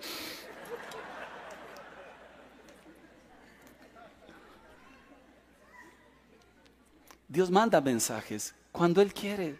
[7.28, 9.58] Dios manda mensajes cuando Él quiere.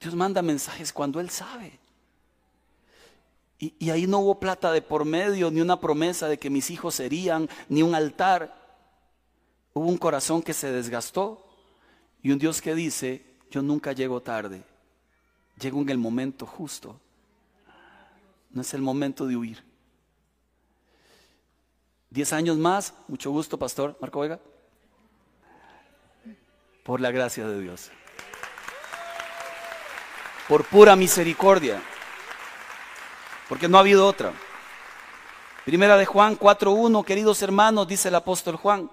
[0.00, 1.78] Dios manda mensajes cuando Él sabe.
[3.58, 6.94] Y, ahí no hubo plata de por medio, ni una promesa de que mis hijos
[6.94, 8.54] serían, ni un altar.
[9.72, 11.46] Hubo un corazón que se desgastó
[12.22, 14.62] y un Dios que dice, yo nunca llego tarde,
[15.58, 17.00] llego en el momento justo.
[18.50, 19.64] No es el momento de huir.
[22.10, 24.40] Diez años más, mucho gusto, Pastor Marco Vega.
[26.86, 27.90] Por la gracia de Dios.
[30.48, 31.82] Por pura misericordia.
[33.48, 34.32] Porque no ha habido otra.
[35.64, 38.88] Primera de Juan 4.1, queridos hermanos, dice el apóstol Juan.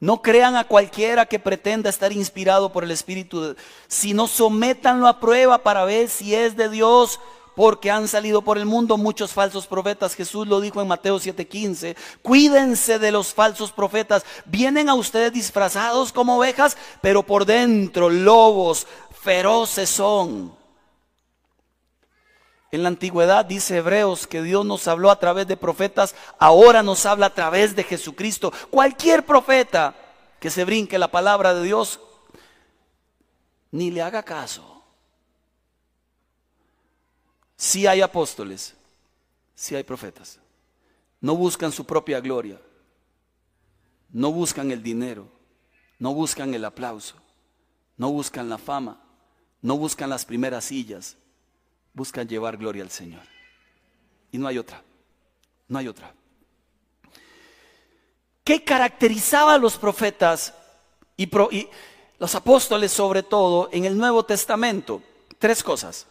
[0.00, 3.54] No crean a cualquiera que pretenda estar inspirado por el Espíritu,
[3.86, 7.20] sino sométanlo a prueba para ver si es de Dios,
[7.60, 10.14] porque han salido por el mundo muchos falsos profetas.
[10.14, 11.94] Jesús lo dijo en Mateo 7:15.
[12.22, 14.24] Cuídense de los falsos profetas.
[14.46, 20.56] Vienen a ustedes disfrazados como ovejas, pero por dentro lobos feroces son.
[22.72, 27.04] En la antigüedad dice Hebreos que Dios nos habló a través de profetas, ahora nos
[27.04, 28.54] habla a través de Jesucristo.
[28.70, 29.94] Cualquier profeta
[30.38, 32.00] que se brinque la palabra de Dios,
[33.70, 34.79] ni le haga caso.
[37.60, 38.74] Si hay apóstoles,
[39.54, 40.38] si hay profetas.
[41.20, 42.58] No buscan su propia gloria.
[44.08, 45.28] No buscan el dinero.
[45.98, 47.16] No buscan el aplauso.
[47.98, 48.98] No buscan la fama.
[49.60, 51.18] No buscan las primeras sillas.
[51.92, 53.24] Buscan llevar gloria al Señor.
[54.32, 54.82] Y no hay otra.
[55.68, 56.14] No hay otra.
[58.42, 60.54] ¿Qué caracterizaba a los profetas
[61.14, 61.68] y, y
[62.18, 65.02] los apóstoles sobre todo en el Nuevo Testamento?
[65.38, 66.06] Tres cosas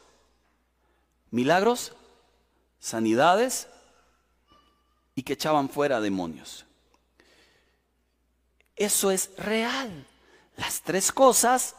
[1.32, 1.94] milagros,
[2.80, 3.68] sanidades
[5.16, 6.66] y que echaban fuera demonios.
[8.76, 10.08] Eso es real.
[10.56, 11.76] Las tres cosas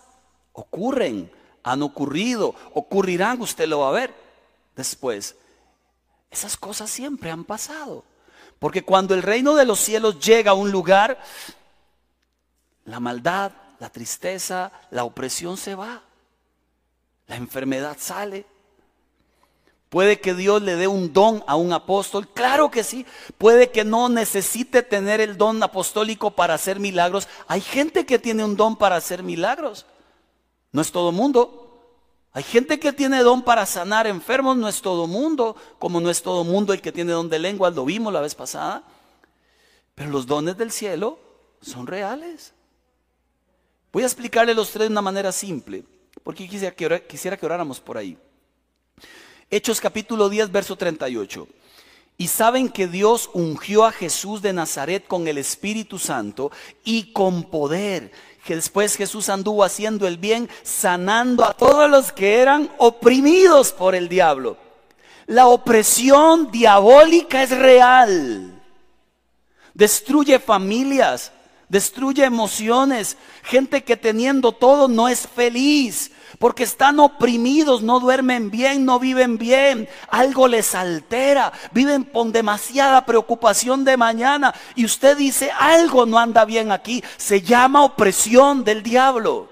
[0.52, 1.30] ocurren,
[1.62, 4.14] han ocurrido, ocurrirán, usted lo va a ver
[4.76, 5.36] después.
[6.30, 8.04] Esas cosas siempre han pasado.
[8.58, 11.18] Porque cuando el reino de los cielos llega a un lugar,
[12.84, 16.02] la maldad, la tristeza, la opresión se va.
[17.26, 18.44] La enfermedad sale.
[19.90, 23.05] Puede que Dios le dé un don a un apóstol, claro que sí.
[23.38, 27.26] Puede que no necesite tener el don apostólico para hacer milagros.
[27.48, 29.87] Hay gente que tiene un don para hacer milagros.
[30.70, 31.66] No es todo mundo.
[32.33, 36.23] Hay gente que tiene don para sanar enfermos, no es todo mundo, como no es
[36.23, 38.85] todo mundo el que tiene don de lengua, lo vimos la vez pasada.
[39.96, 41.19] Pero los dones del cielo
[41.60, 42.54] son reales.
[43.92, 45.85] Voy a explicarle los tres de una manera simple,
[46.23, 48.17] porque quisiera que, quisiera que oráramos por ahí.
[49.53, 51.48] Hechos capítulo 10, verso 38.
[52.17, 56.53] Y saben que Dios ungió a Jesús de Nazaret con el Espíritu Santo
[56.85, 58.13] y con poder.
[58.44, 63.96] Que después Jesús anduvo haciendo el bien, sanando a todos los que eran oprimidos por
[63.96, 64.57] el diablo.
[65.27, 68.63] La opresión diabólica es real.
[69.75, 71.33] Destruye familias,
[71.69, 78.86] destruye emociones, gente que teniendo todo no es feliz, porque están oprimidos, no duermen bien,
[78.86, 85.50] no viven bien, algo les altera, viven con demasiada preocupación de mañana y usted dice,
[85.50, 89.50] algo no anda bien aquí, se llama opresión del diablo.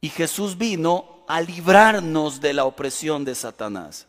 [0.00, 4.06] Y Jesús vino a librarnos de la opresión de Satanás.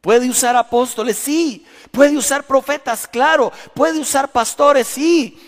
[0.00, 1.64] Puede usar apóstoles, sí.
[1.92, 3.52] Puede usar profetas, claro.
[3.72, 5.38] Puede usar pastores, sí.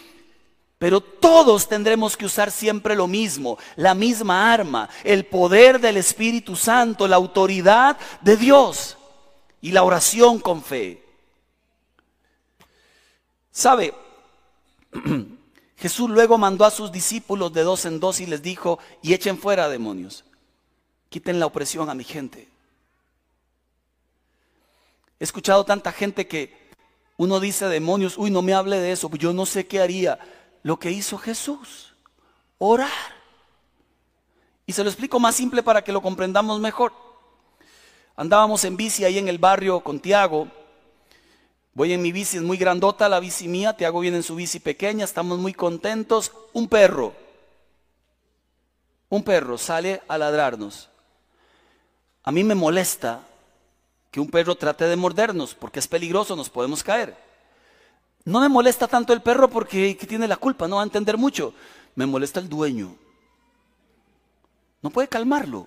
[0.78, 6.56] Pero todos tendremos que usar siempre lo mismo, la misma arma, el poder del Espíritu
[6.56, 8.96] Santo, la autoridad de Dios
[9.60, 11.02] y la oración con fe.
[13.50, 13.94] ¿Sabe?
[15.76, 19.38] Jesús luego mandó a sus discípulos de dos en dos y les dijo, y echen
[19.38, 20.24] fuera demonios,
[21.08, 22.48] quiten la opresión a mi gente.
[25.20, 26.64] He escuchado tanta gente que
[27.16, 30.18] uno dice demonios, uy, no me hable de eso, yo no sé qué haría.
[30.64, 31.92] Lo que hizo Jesús,
[32.56, 32.90] orar.
[34.66, 36.92] Y se lo explico más simple para que lo comprendamos mejor.
[38.16, 40.48] Andábamos en bici ahí en el barrio con Tiago.
[41.74, 43.76] Voy en mi bici, es muy grandota la bici mía.
[43.76, 46.32] Tiago viene en su bici pequeña, estamos muy contentos.
[46.54, 47.12] Un perro,
[49.10, 50.88] un perro sale a ladrarnos.
[52.22, 53.20] A mí me molesta
[54.10, 57.14] que un perro trate de mordernos, porque es peligroso, nos podemos caer.
[58.24, 61.52] No me molesta tanto el perro porque tiene la culpa, no va a entender mucho.
[61.94, 62.96] Me molesta el dueño.
[64.80, 65.66] No puede calmarlo.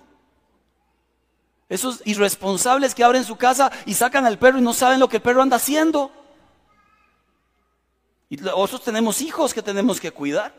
[1.68, 5.16] Esos irresponsables que abren su casa y sacan al perro y no saben lo que
[5.18, 6.10] el perro anda haciendo.
[8.30, 10.54] Y nosotros tenemos hijos que tenemos que cuidar.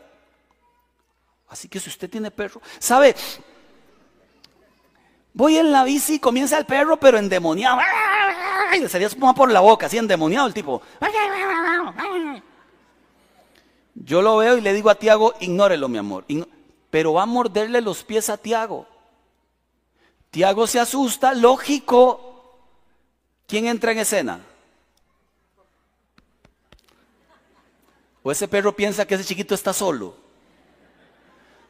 [1.48, 3.14] Así que si usted tiene perro, ¿sabe?
[5.32, 7.78] Voy en la bici, comienza el perro, pero endemoniado.
[8.74, 10.82] Y le salía espuma por la boca, así endemoniado el tipo.
[13.94, 16.24] Yo lo veo y le digo a Tiago, ignórelo, mi amor.
[16.90, 18.86] Pero va a morderle los pies a Tiago.
[20.30, 22.54] Tiago se asusta, lógico.
[23.46, 24.40] ¿Quién entra en escena?
[28.22, 30.14] O ese perro piensa que ese chiquito está solo.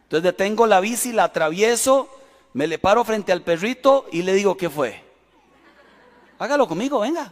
[0.02, 2.10] Entonces detengo la bici, la atravieso
[2.52, 5.04] me le paro frente al perrito y le digo, ¿qué fue?
[6.40, 7.30] Hágalo conmigo, venga.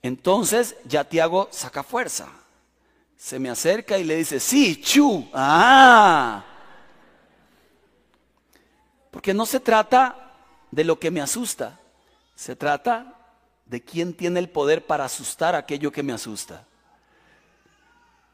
[0.00, 2.28] Entonces ya Tiago saca fuerza.
[3.14, 6.42] Se me acerca y le dice, sí, chu, ah.
[9.10, 10.32] Porque no se trata
[10.70, 11.78] de lo que me asusta,
[12.34, 13.14] se trata
[13.66, 16.64] de quién tiene el poder para asustar aquello que me asusta.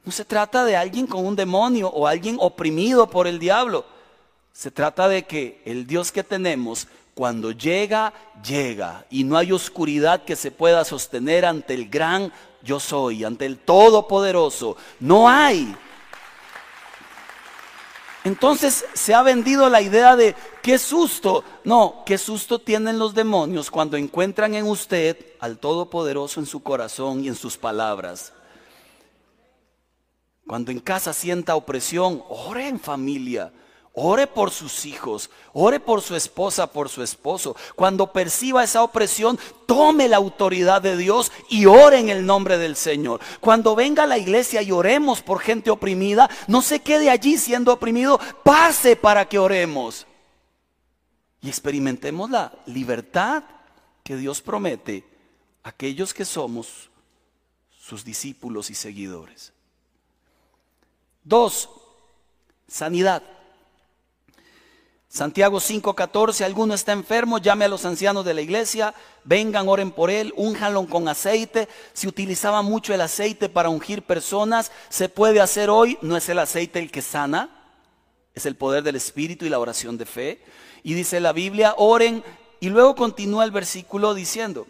[0.05, 3.85] No se trata de alguien con un demonio o alguien oprimido por el diablo.
[4.53, 8.13] Se trata de que el Dios que tenemos, cuando llega,
[8.47, 9.07] llega.
[9.11, 12.33] Y no hay oscuridad que se pueda sostener ante el gran
[12.63, 14.77] yo soy, ante el Todopoderoso.
[15.01, 15.75] No hay.
[18.25, 21.45] Entonces se ha vendido la idea de qué susto.
[21.65, 27.25] No, qué susto tienen los demonios cuando encuentran en usted al Todopoderoso en su corazón
[27.25, 28.33] y en sus palabras.
[30.47, 33.53] Cuando en casa sienta opresión, ore en familia.
[33.95, 37.55] Ore por sus hijos, ore por su esposa, por su esposo.
[37.77, 42.75] Cuando perciba esa opresión, tome la autoridad de Dios y ore en el nombre del
[42.75, 43.21] Señor.
[43.41, 47.71] Cuando venga a la iglesia y oremos por gente oprimida, no se quede allí siendo
[47.71, 50.07] oprimido, pase para que oremos.
[51.43, 53.45] Y experimentemos la libertad
[54.03, 55.05] que Dios promete
[55.63, 56.89] a aquellos que somos
[57.79, 59.53] sus discípulos y seguidores.
[61.25, 61.69] Dos,
[62.67, 63.23] sanidad.
[65.13, 68.95] Santiago 5:14, alguno está enfermo, llame a los ancianos de la iglesia,
[69.25, 71.69] vengan, oren por él, únjanlo con aceite.
[71.93, 76.39] Si utilizaba mucho el aceite para ungir personas, se puede hacer hoy, no es el
[76.39, 77.51] aceite el que sana,
[78.35, 80.43] es el poder del Espíritu y la oración de fe.
[80.83, 82.25] Y dice la Biblia, oren,
[82.59, 84.67] y luego continúa el versículo diciendo,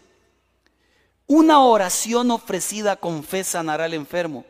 [1.29, 4.45] una oración ofrecida con fe sanará al enfermo,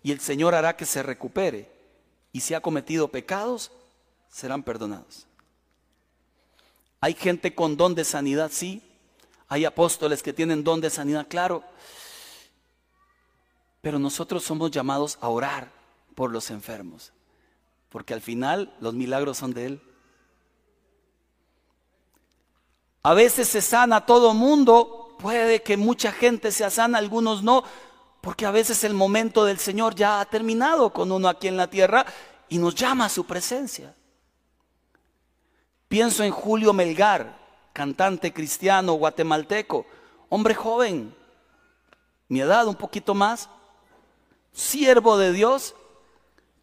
[0.00, 1.72] y el Señor hará que se recupere.
[2.30, 3.72] Y si ha cometido pecados,
[4.34, 5.28] serán perdonados.
[7.00, 8.82] Hay gente con don de sanidad, sí.
[9.46, 11.62] Hay apóstoles que tienen don de sanidad, claro.
[13.80, 15.70] Pero nosotros somos llamados a orar
[16.16, 17.12] por los enfermos.
[17.90, 19.82] Porque al final los milagros son de Él.
[23.04, 27.62] A veces se sana todo mundo, puede que mucha gente sea sana, algunos no,
[28.20, 31.70] porque a veces el momento del Señor ya ha terminado con uno aquí en la
[31.70, 32.04] tierra
[32.48, 33.94] y nos llama a su presencia.
[35.94, 37.38] Pienso en Julio Melgar,
[37.72, 39.86] cantante cristiano guatemalteco,
[40.28, 41.14] hombre joven,
[42.26, 43.48] mi edad un poquito más,
[44.52, 45.76] siervo de Dios.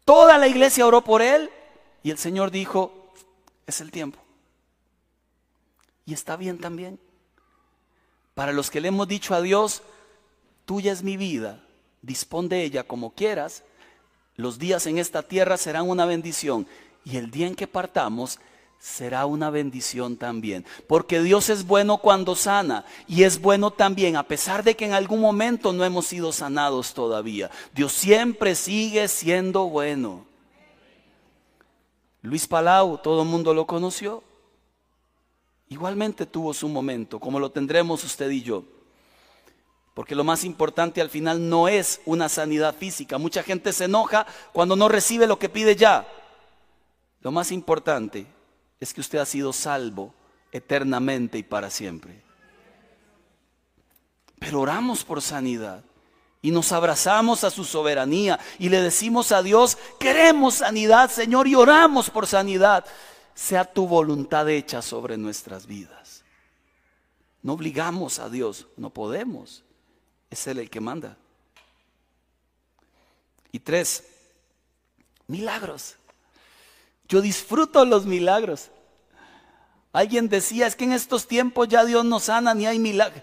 [0.04, 1.48] Toda la iglesia oró por él
[2.02, 3.10] y el Señor dijo,
[3.66, 4.18] es el tiempo.
[6.04, 7.00] Y está bien también.
[8.34, 9.82] Para los que le hemos dicho a Dios,
[10.66, 11.64] tuya es mi vida,
[12.02, 13.64] dispón de ella como quieras,
[14.36, 16.66] los días en esta tierra serán una bendición
[17.02, 18.38] y el día en que partamos
[18.82, 20.66] será una bendición también.
[20.88, 24.92] Porque Dios es bueno cuando sana y es bueno también a pesar de que en
[24.92, 27.48] algún momento no hemos sido sanados todavía.
[27.72, 30.26] Dios siempre sigue siendo bueno.
[32.22, 34.24] Luis Palau, todo el mundo lo conoció.
[35.68, 38.64] Igualmente tuvo su momento, como lo tendremos usted y yo.
[39.94, 43.16] Porque lo más importante al final no es una sanidad física.
[43.16, 46.06] Mucha gente se enoja cuando no recibe lo que pide ya.
[47.20, 48.26] Lo más importante
[48.82, 50.12] es que usted ha sido salvo
[50.50, 52.20] eternamente y para siempre.
[54.40, 55.84] Pero oramos por sanidad
[56.40, 61.54] y nos abrazamos a su soberanía y le decimos a Dios, queremos sanidad, Señor, y
[61.54, 62.84] oramos por sanidad.
[63.36, 66.24] Sea tu voluntad hecha sobre nuestras vidas.
[67.40, 69.62] No obligamos a Dios, no podemos.
[70.28, 71.16] Es Él el que manda.
[73.52, 74.02] Y tres,
[75.28, 75.94] milagros.
[77.08, 78.70] Yo disfruto los milagros.
[79.92, 83.22] Alguien decía, es que en estos tiempos ya Dios no sana ni hay milagros.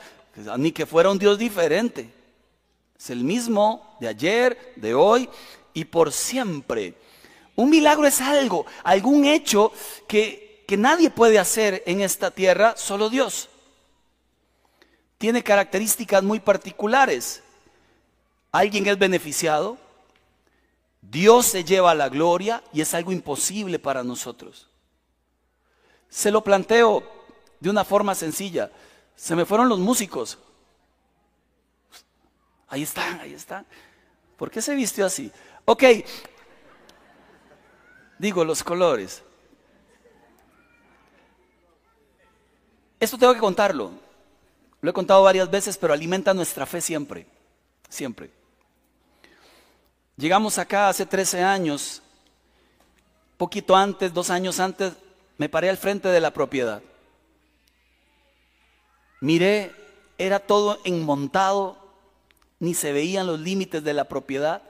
[0.58, 2.14] Ni que fuera un Dios diferente.
[2.98, 5.30] Es el mismo de ayer, de hoy
[5.74, 6.96] y por siempre.
[7.56, 9.72] Un milagro es algo, algún hecho
[10.08, 13.50] que, que nadie puede hacer en esta tierra, solo Dios.
[15.18, 17.42] Tiene características muy particulares.
[18.52, 19.78] Alguien es beneficiado,
[21.02, 24.70] Dios se lleva la gloria y es algo imposible para nosotros.
[26.10, 27.04] Se lo planteo
[27.60, 28.72] de una forma sencilla.
[29.16, 30.38] Se me fueron los músicos.
[32.68, 33.66] Ahí están, ahí están.
[34.38, 35.32] ¿Por qué se vistió así?
[35.66, 35.84] Ok.
[38.18, 39.24] Digo, los colores.
[43.00, 43.92] Esto tengo que contarlo.
[44.82, 47.26] Lo he contado varias veces, pero alimenta nuestra fe siempre.
[47.88, 48.39] Siempre.
[50.20, 52.02] Llegamos acá hace 13 años,
[53.38, 54.92] poquito antes, dos años antes,
[55.38, 56.82] me paré al frente de la propiedad.
[59.22, 59.74] Miré,
[60.18, 61.78] era todo enmontado,
[62.60, 64.62] ni se veían los límites de la propiedad.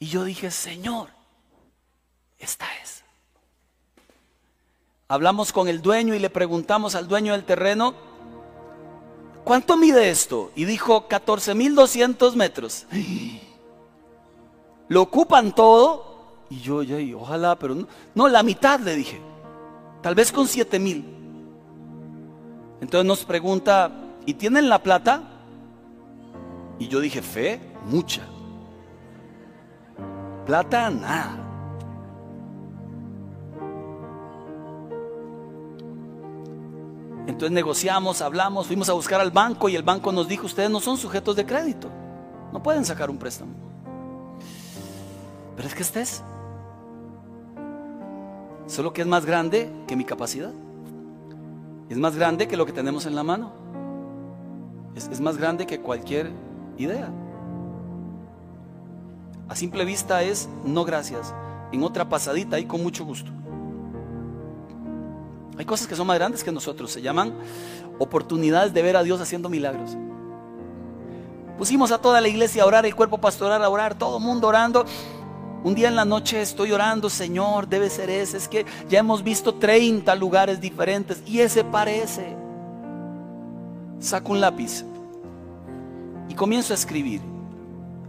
[0.00, 1.10] Y yo dije, Señor,
[2.40, 3.04] esta es.
[5.06, 7.94] Hablamos con el dueño y le preguntamos al dueño del terreno,
[9.44, 10.50] ¿cuánto mide esto?
[10.56, 12.86] Y dijo, 14.200 metros.
[14.88, 16.16] lo ocupan todo.
[16.48, 19.20] Y yo, ya, ojalá, pero no, no, la mitad le dije,
[20.02, 21.04] tal vez con siete mil.
[22.80, 23.90] Entonces nos pregunta,
[24.26, 25.22] ¿y tienen la plata?
[26.78, 28.22] Y yo dije, fe, mucha.
[30.44, 31.46] Plata, nada.
[37.26, 40.78] Entonces negociamos, hablamos, fuimos a buscar al banco y el banco nos dijo, ustedes no
[40.78, 41.88] son sujetos de crédito,
[42.52, 43.65] no pueden sacar un préstamo.
[45.56, 46.22] Pero es que estés.
[48.66, 50.52] Solo que es más grande que mi capacidad.
[51.88, 53.52] Es más grande que lo que tenemos en la mano.
[54.94, 56.30] Es, es más grande que cualquier
[56.76, 57.10] idea.
[59.48, 61.34] A simple vista es no gracias.
[61.72, 63.30] En otra pasadita y con mucho gusto.
[65.58, 66.92] Hay cosas que son más grandes que nosotros.
[66.92, 67.32] Se llaman
[67.98, 69.96] oportunidades de ver a Dios haciendo milagros.
[71.56, 74.48] Pusimos a toda la iglesia a orar, el cuerpo pastoral a orar, todo el mundo
[74.48, 74.84] orando.
[75.64, 78.36] Un día en la noche estoy orando, Señor, debe ser ese.
[78.36, 82.36] Es que ya hemos visto 30 lugares diferentes y ese parece.
[83.98, 84.84] Saco un lápiz
[86.28, 87.20] y comienzo a escribir.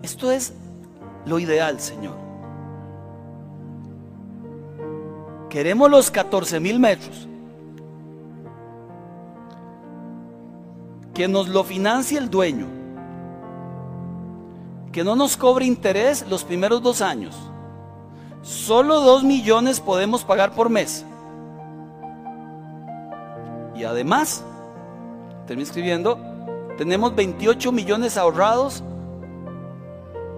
[0.04, 0.54] Esto es
[1.26, 2.16] lo ideal, Señor.
[5.50, 7.28] Queremos los 14 mil metros.
[11.14, 12.77] Que nos lo financie el dueño
[14.98, 17.36] que no nos cobre interés los primeros dos años.
[18.42, 21.06] Solo dos millones podemos pagar por mes.
[23.76, 24.44] Y además,
[25.46, 26.20] termino escribiendo,
[26.80, 28.84] tenemos 28 millones ahorrados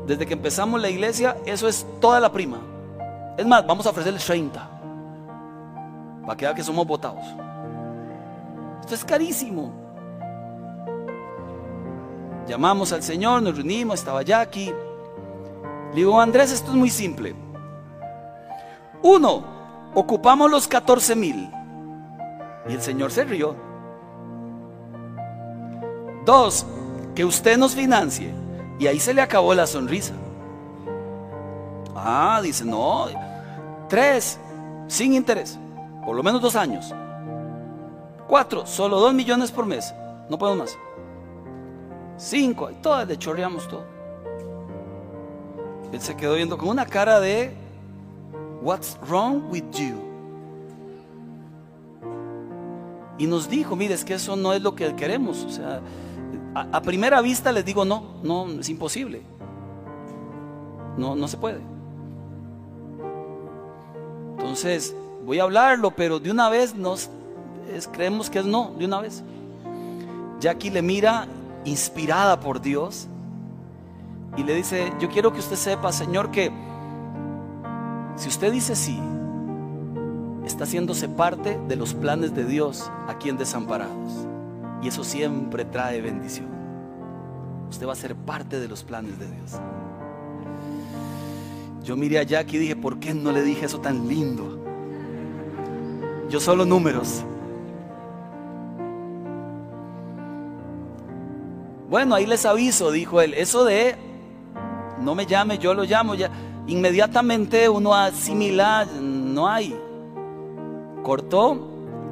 [0.06, 1.38] desde que empezamos la iglesia.
[1.46, 2.60] Eso es toda la prima.
[3.38, 4.70] Es más, vamos a ofrecerles 30
[6.24, 7.24] para que vean que somos votados.
[8.82, 9.72] Esto es carísimo.
[12.50, 14.74] Llamamos al Señor, nos reunimos, estaba Jackie.
[15.92, 17.36] Le digo, Andrés, esto es muy simple.
[19.04, 19.44] Uno,
[19.94, 21.48] ocupamos los 14 mil.
[22.68, 23.56] Y el Señor se rió.
[26.26, 26.66] Dos,
[27.14, 28.34] que usted nos financie.
[28.80, 30.16] Y ahí se le acabó la sonrisa.
[31.96, 33.10] Ah, dice, no.
[33.88, 34.40] Tres,
[34.88, 35.60] sin interés.
[36.04, 36.96] Por lo menos dos años.
[38.28, 39.94] Cuatro, solo dos millones por mes.
[40.32, 40.89] No podemos más.
[42.20, 43.86] Cinco, todas le chorreamos todo.
[45.94, 47.54] Él se quedó viendo con una cara de
[48.62, 49.96] What's wrong with you?
[53.18, 55.46] Y nos dijo, mire, es que eso no es lo que queremos.
[55.46, 55.80] O sea,
[56.54, 59.22] a, primera vista les digo, no, no, es imposible.
[60.98, 61.62] No, no se puede.
[64.38, 64.94] Entonces,
[65.26, 67.10] voy a hablarlo, pero de una vez nos
[67.94, 69.24] creemos que es no, de una vez.
[70.42, 71.28] Jackie le mira
[71.66, 73.08] inspirada por Dios
[74.38, 76.52] y le dice, yo quiero que usted sepa, Señor, que
[78.16, 79.00] si usted dice sí,
[80.46, 84.28] está haciéndose parte de los planes de Dios aquí en Desamparados.
[84.82, 86.48] Y eso siempre trae bendición.
[87.70, 89.60] Usted va a ser parte de los planes de Dios.
[91.84, 94.60] Yo miré a Jackie y dije, ¿por qué no le dije eso tan lindo?
[96.30, 97.24] Yo solo números.
[101.90, 103.96] Bueno, ahí les aviso, dijo él, eso de
[105.02, 106.30] no me llame, yo lo llamo, ya
[106.68, 109.76] inmediatamente uno asimila, no hay.
[111.02, 111.68] Cortó,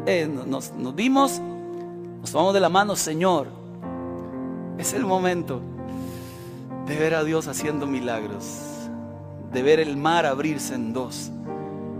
[0.07, 3.47] eh, nos, nos nos tomamos de la mano, Señor.
[4.79, 5.61] Es el momento
[6.87, 8.89] de ver a Dios haciendo milagros,
[9.51, 11.31] de ver el mar abrirse en dos.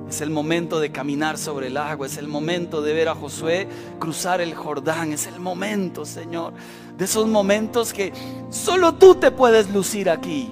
[0.10, 3.68] Es el momento de caminar sobre el agua, es el momento de ver a Josué
[3.99, 6.53] cruzar el Jordán, es el momento, Señor,
[6.97, 8.14] de esos momentos que
[8.49, 10.49] solo tú te puedes lucir aquí.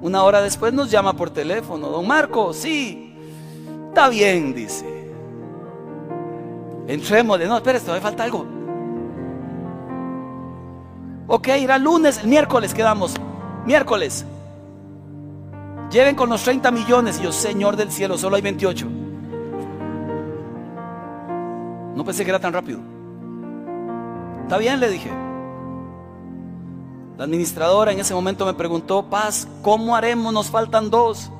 [0.00, 3.14] Una hora después nos llama por teléfono, don Marco, sí,
[3.88, 4.86] está bien, dice.
[6.86, 8.46] Entrémosle, no, espérate, todavía falta algo.
[11.26, 13.14] Ok, era lunes, el miércoles quedamos,
[13.66, 14.26] miércoles.
[15.94, 17.20] Lleven con los 30 millones.
[17.20, 18.88] Y yo, Señor del cielo, solo hay 28.
[21.94, 22.80] No pensé que era tan rápido.
[24.42, 25.08] Está bien, le dije.
[27.16, 30.32] La administradora en ese momento me preguntó, Paz, ¿cómo haremos?
[30.32, 31.30] Nos faltan dos.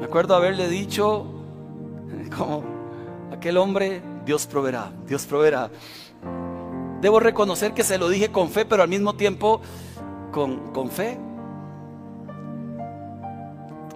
[0.00, 1.26] Me acuerdo haberle dicho,
[2.34, 2.64] como
[3.30, 5.70] aquel hombre, Dios proveerá, Dios proveerá.
[7.02, 9.60] Debo reconocer que se lo dije con fe, pero al mismo tiempo
[10.32, 11.25] con, con fe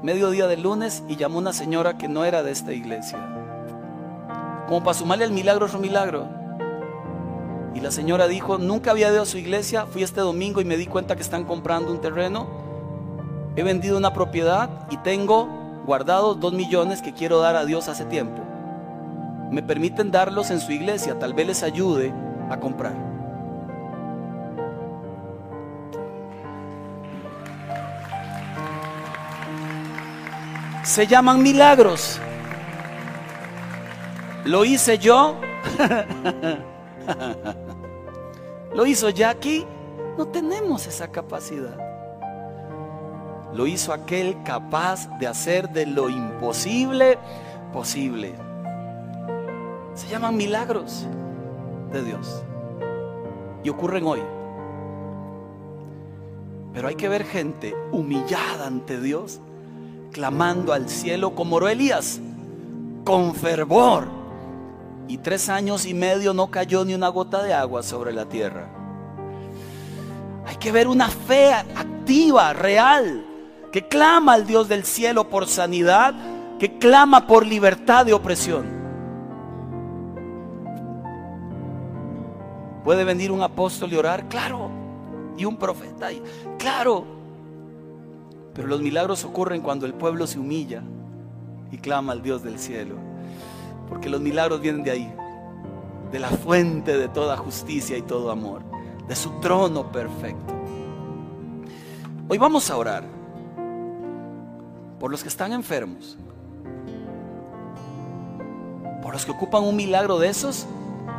[0.03, 3.19] mediodía del lunes y llamó una señora que no era de esta iglesia.
[4.67, 6.29] Como para sumarle el milagro es un milagro.
[7.75, 10.77] Y la señora dijo, nunca había ido a su iglesia, fui este domingo y me
[10.77, 12.47] di cuenta que están comprando un terreno.
[13.57, 15.49] He vendido una propiedad y tengo
[15.87, 18.43] guardados dos millones que quiero dar a Dios hace tiempo.
[19.51, 22.13] Me permiten darlos en su iglesia, tal vez les ayude
[22.49, 23.10] a comprar.
[30.83, 32.21] Se llaman milagros.
[34.45, 35.37] Lo hice yo.
[38.75, 39.67] Lo hizo Jackie.
[40.17, 41.77] No tenemos esa capacidad.
[43.55, 47.19] Lo hizo aquel capaz de hacer de lo imposible
[47.73, 48.35] posible.
[49.95, 51.07] Se llaman milagros
[51.93, 52.43] de Dios.
[53.65, 54.23] Y ocurren hoy.
[56.73, 59.41] Pero hay que ver gente humillada ante Dios
[60.11, 62.21] clamando al cielo como oró Elías,
[63.05, 64.09] con fervor.
[65.09, 68.69] Y tres años y medio no cayó ni una gota de agua sobre la tierra.
[70.47, 73.25] Hay que ver una fe activa, real,
[73.73, 76.15] que clama al Dios del cielo por sanidad,
[76.59, 78.81] que clama por libertad de opresión.
[82.85, 84.29] ¿Puede venir un apóstol y orar?
[84.29, 84.71] Claro.
[85.37, 86.09] Y un profeta.
[86.59, 87.20] Claro.
[88.55, 90.83] Pero los milagros ocurren cuando el pueblo se humilla
[91.71, 92.97] y clama al Dios del cielo.
[93.89, 95.15] Porque los milagros vienen de ahí,
[96.11, 98.63] de la fuente de toda justicia y todo amor,
[99.07, 100.55] de su trono perfecto.
[102.29, 103.05] Hoy vamos a orar
[104.99, 106.19] por los que están enfermos,
[109.03, 110.67] por los que ocupan un milagro de esos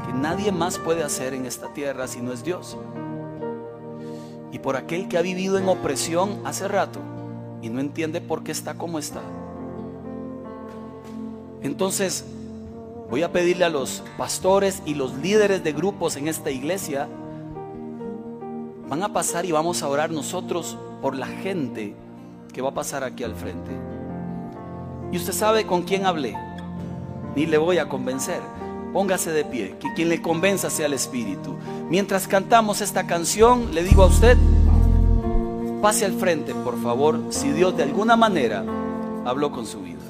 [0.06, 2.78] que nadie más puede hacer en esta tierra si no es Dios.
[4.52, 7.00] Y por aquel que ha vivido en opresión hace rato
[7.62, 9.22] y no entiende por qué está como está.
[11.62, 12.26] Entonces,
[13.10, 17.08] voy a pedirle a los pastores y los líderes de grupos en esta iglesia,
[18.88, 21.96] van a pasar y vamos a orar nosotros por la gente
[22.52, 23.72] que va a pasar aquí al frente.
[25.12, 26.36] Y usted sabe con quién hablé,
[27.36, 28.42] ni le voy a convencer.
[28.94, 31.56] Póngase de pie, que quien le convenza sea el Espíritu.
[31.90, 34.38] Mientras cantamos esta canción, le digo a usted,
[35.82, 38.64] pase al frente, por favor, si Dios de alguna manera
[39.26, 40.01] habló con su vida.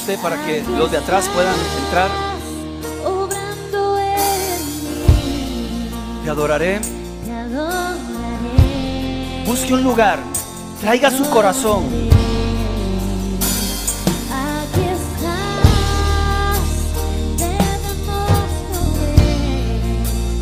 [0.00, 2.08] Usted para que los de atrás puedan entrar.
[6.24, 6.80] Te adoraré.
[9.46, 10.18] Busque un lugar.
[10.80, 11.84] Traiga su corazón.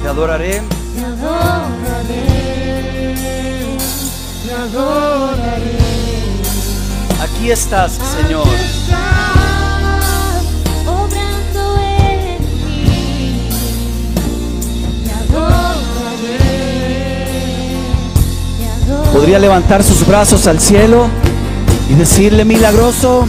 [0.02, 0.62] Te adoraré.
[0.94, 2.26] Te adoraré,
[4.46, 5.78] te adoraré.
[7.20, 8.46] Aquí estás, Señor.
[19.18, 21.08] Podría levantar sus brazos al cielo
[21.90, 23.26] y decirle milagroso.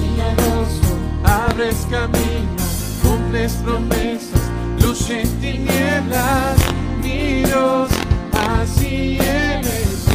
[0.00, 2.56] Milagroso, Abres camino,
[3.04, 4.40] cumples promesas,
[4.80, 6.56] luz en tinieblas,
[7.00, 7.88] mi Dios,
[8.32, 10.12] así eres tú.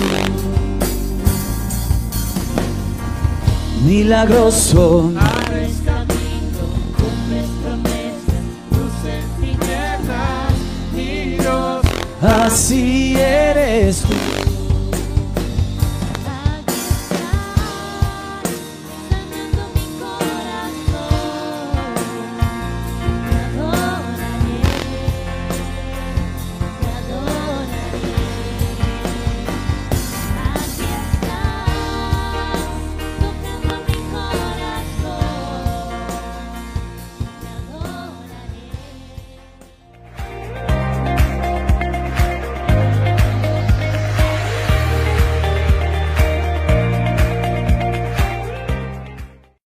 [3.85, 5.13] Milagroso.
[5.17, 10.51] Abres camino, cumples promesas, luz en tinieblas,
[10.93, 11.81] mi Dios,
[12.21, 14.26] Así eres tú.